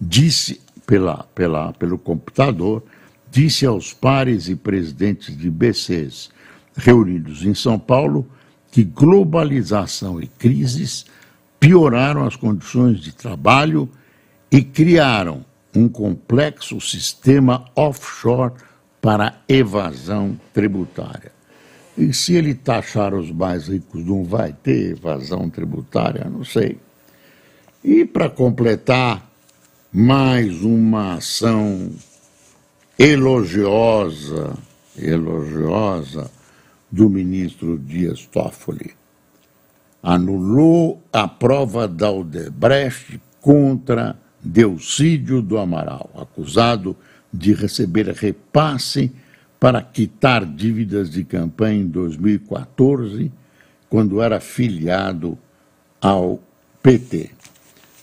Disse 0.00 0.60
pela, 0.86 1.24
pela, 1.34 1.72
pelo 1.72 1.98
computador, 1.98 2.84
disse 3.30 3.66
aos 3.66 3.92
pares 3.92 4.48
e 4.48 4.54
presidentes 4.54 5.36
de 5.36 5.50
BCs 5.50 6.30
reunidos 6.76 7.44
em 7.44 7.54
São 7.54 7.78
Paulo 7.78 8.26
que 8.70 8.84
globalização 8.84 10.20
e 10.20 10.26
crises 10.26 11.06
pioraram 11.58 12.26
as 12.26 12.36
condições 12.36 13.00
de 13.00 13.12
trabalho 13.12 13.88
e 14.50 14.62
criaram 14.62 15.44
um 15.74 15.88
complexo 15.88 16.80
sistema 16.80 17.64
offshore 17.74 18.52
para 19.00 19.40
evasão 19.48 20.38
tributária. 20.52 21.32
E 21.96 22.12
se 22.12 22.34
ele 22.34 22.54
taxar 22.54 23.14
os 23.14 23.30
mais 23.30 23.68
ricos, 23.68 24.04
não 24.04 24.22
vai 24.22 24.52
ter 24.52 24.90
evasão 24.90 25.48
tributária? 25.48 26.28
Não 26.28 26.44
sei. 26.44 26.78
E 27.82 28.04
para 28.04 28.28
completar, 28.28 29.26
mais 29.90 30.62
uma 30.62 31.14
ação 31.14 31.90
elogiosa, 32.98 34.54
elogiosa 34.98 36.30
do 36.90 37.08
ministro 37.08 37.78
Dias 37.78 38.26
Toffoli. 38.26 38.94
Anulou 40.02 41.02
a 41.12 41.26
prova 41.26 41.88
da 41.88 42.10
Odebrecht 42.10 43.20
contra 43.40 44.16
Delcídio 44.42 45.42
do 45.42 45.58
Amaral, 45.58 46.10
acusado 46.16 46.96
de 47.32 47.52
receber 47.52 48.08
repasse 48.10 49.12
para 49.58 49.82
quitar 49.82 50.44
dívidas 50.44 51.10
de 51.10 51.24
campanha 51.24 51.80
em 51.80 51.88
2014, 51.88 53.32
quando 53.88 54.22
era 54.22 54.38
filiado 54.38 55.36
ao 56.00 56.40
PT. 56.82 57.30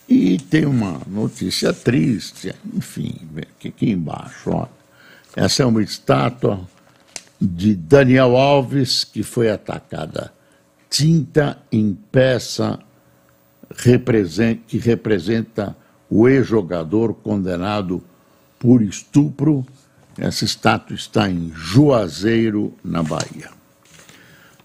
E 0.10 0.38
tem 0.38 0.66
uma 0.66 1.02
notícia 1.08 1.72
triste, 1.72 2.54
enfim, 2.74 3.16
aqui 3.66 3.92
embaixo, 3.92 4.50
ó. 4.50 4.68
Essa 5.36 5.64
é 5.64 5.66
uma 5.66 5.82
estátua 5.82 6.68
de 7.46 7.76
Daniel 7.76 8.38
Alves, 8.38 9.04
que 9.04 9.22
foi 9.22 9.50
atacada. 9.50 10.34
Tinta 10.90 11.58
em 11.72 11.94
peça 12.12 12.80
que 14.68 14.78
representa 14.78 15.76
o 16.10 16.28
ex-jogador 16.28 17.14
condenado 17.16 18.04
por 18.60 18.82
estupro. 18.82 19.66
Essa 20.18 20.46
estátua 20.46 20.96
está 20.96 21.30
em 21.30 21.52
Juazeiro, 21.54 22.74
na 22.84 23.02
Bahia. 23.02 23.50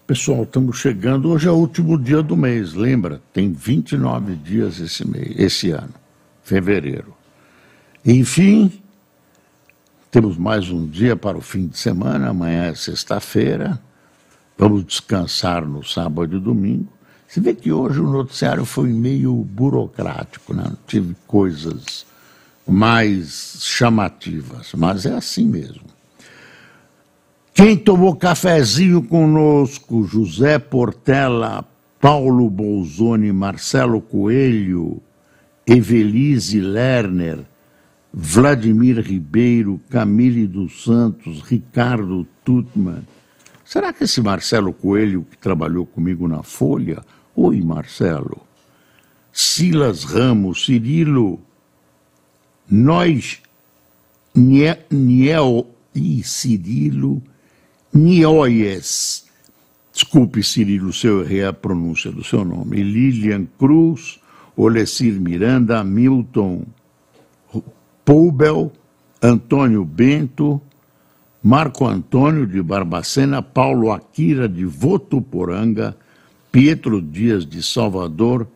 Pessoal, 0.06 0.44
estamos 0.44 0.78
chegando. 0.78 1.30
Hoje 1.30 1.48
é 1.48 1.50
o 1.50 1.56
último 1.56 1.98
dia 1.98 2.22
do 2.22 2.36
mês, 2.36 2.74
lembra? 2.74 3.20
Tem 3.32 3.52
29 3.52 4.36
dias 4.36 4.78
esse 4.78 5.06
mês, 5.06 5.34
esse 5.36 5.70
ano, 5.70 5.94
fevereiro. 6.42 7.14
Enfim, 8.04 8.72
temos 10.10 10.38
mais 10.38 10.70
um 10.70 10.86
dia 10.86 11.14
para 11.14 11.36
o 11.36 11.40
fim 11.40 11.66
de 11.66 11.78
semana, 11.78 12.30
amanhã 12.30 12.64
é 12.64 12.74
sexta-feira. 12.74 13.78
Vamos 14.56 14.84
descansar 14.84 15.66
no 15.66 15.84
sábado 15.84 16.36
e 16.36 16.40
domingo. 16.40 16.88
Você 17.26 17.40
vê 17.40 17.54
que 17.54 17.70
hoje 17.70 18.00
o 18.00 18.10
noticiário 18.10 18.64
foi 18.64 18.88
meio 18.88 19.34
burocrático, 19.34 20.54
né? 20.54 20.64
não 20.64 20.78
tive 20.86 21.14
coisas 21.26 22.06
mais 22.66 23.58
chamativas, 23.60 24.72
mas 24.74 25.04
é 25.04 25.14
assim 25.14 25.46
mesmo. 25.46 25.84
Quem 27.52 27.76
tomou 27.76 28.16
cafezinho 28.16 29.02
conosco? 29.02 30.04
José 30.04 30.58
Portela, 30.58 31.64
Paulo 32.00 32.48
Bolzoni, 32.48 33.32
Marcelo 33.32 34.00
Coelho, 34.00 35.02
Evelise 35.66 36.60
Lerner, 36.60 37.40
Vladimir 38.12 39.00
Ribeiro, 39.00 39.80
Camille 39.90 40.46
dos 40.46 40.82
Santos, 40.84 41.42
Ricardo 41.42 42.26
Tutman. 42.44 43.02
Será 43.64 43.92
que 43.92 44.04
esse 44.04 44.22
Marcelo 44.22 44.72
Coelho 44.72 45.26
que 45.30 45.36
trabalhou 45.36 45.84
comigo 45.84 46.26
na 46.26 46.42
Folha? 46.42 47.04
Oi, 47.36 47.60
Marcelo. 47.60 48.40
Silas 49.30 50.04
Ramos, 50.04 50.64
Cirilo, 50.64 51.38
nós, 52.68 53.40
Niel 54.34 55.66
e 55.94 56.22
Cirilo, 56.22 57.22
Nioies. 57.92 59.26
Desculpe, 59.92 60.42
Cirilo, 60.42 60.92
se 60.92 61.06
eu 61.06 61.22
errei 61.22 61.44
a 61.44 61.52
pronúncia 61.52 62.10
do 62.10 62.24
seu 62.24 62.44
nome. 62.44 62.82
Lilian 62.82 63.46
Cruz, 63.58 64.18
Olecir 64.56 65.20
Miranda, 65.20 65.84
Milton 65.84 66.64
Poubel, 68.08 68.72
Antônio 69.20 69.84
Bento, 69.84 70.58
Marco 71.42 71.86
Antônio 71.86 72.46
de 72.46 72.62
Barbacena, 72.62 73.42
Paulo 73.42 73.92
Akira 73.92 74.48
de 74.48 74.64
Votuporanga, 74.64 75.94
Pietro 76.50 77.02
Dias 77.02 77.44
de 77.44 77.62
Salvador 77.62 78.48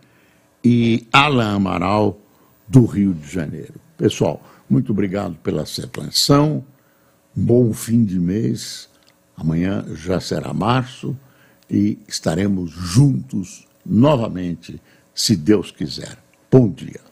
e 0.64 1.06
Alan 1.12 1.56
Amaral 1.56 2.18
do 2.66 2.86
Rio 2.86 3.12
de 3.12 3.30
Janeiro. 3.30 3.74
Pessoal, 3.98 4.42
muito 4.70 4.92
obrigado 4.92 5.34
pela 5.42 5.66
sua 5.66 5.84
atenção, 5.84 6.64
bom 7.36 7.74
fim 7.74 8.06
de 8.06 8.18
mês, 8.18 8.88
amanhã 9.36 9.84
já 9.94 10.18
será 10.18 10.54
março 10.54 11.14
e 11.68 11.98
estaremos 12.08 12.70
juntos 12.70 13.66
novamente, 13.84 14.80
se 15.14 15.36
Deus 15.36 15.70
quiser. 15.70 16.16
Bom 16.50 16.70
dia. 16.70 17.11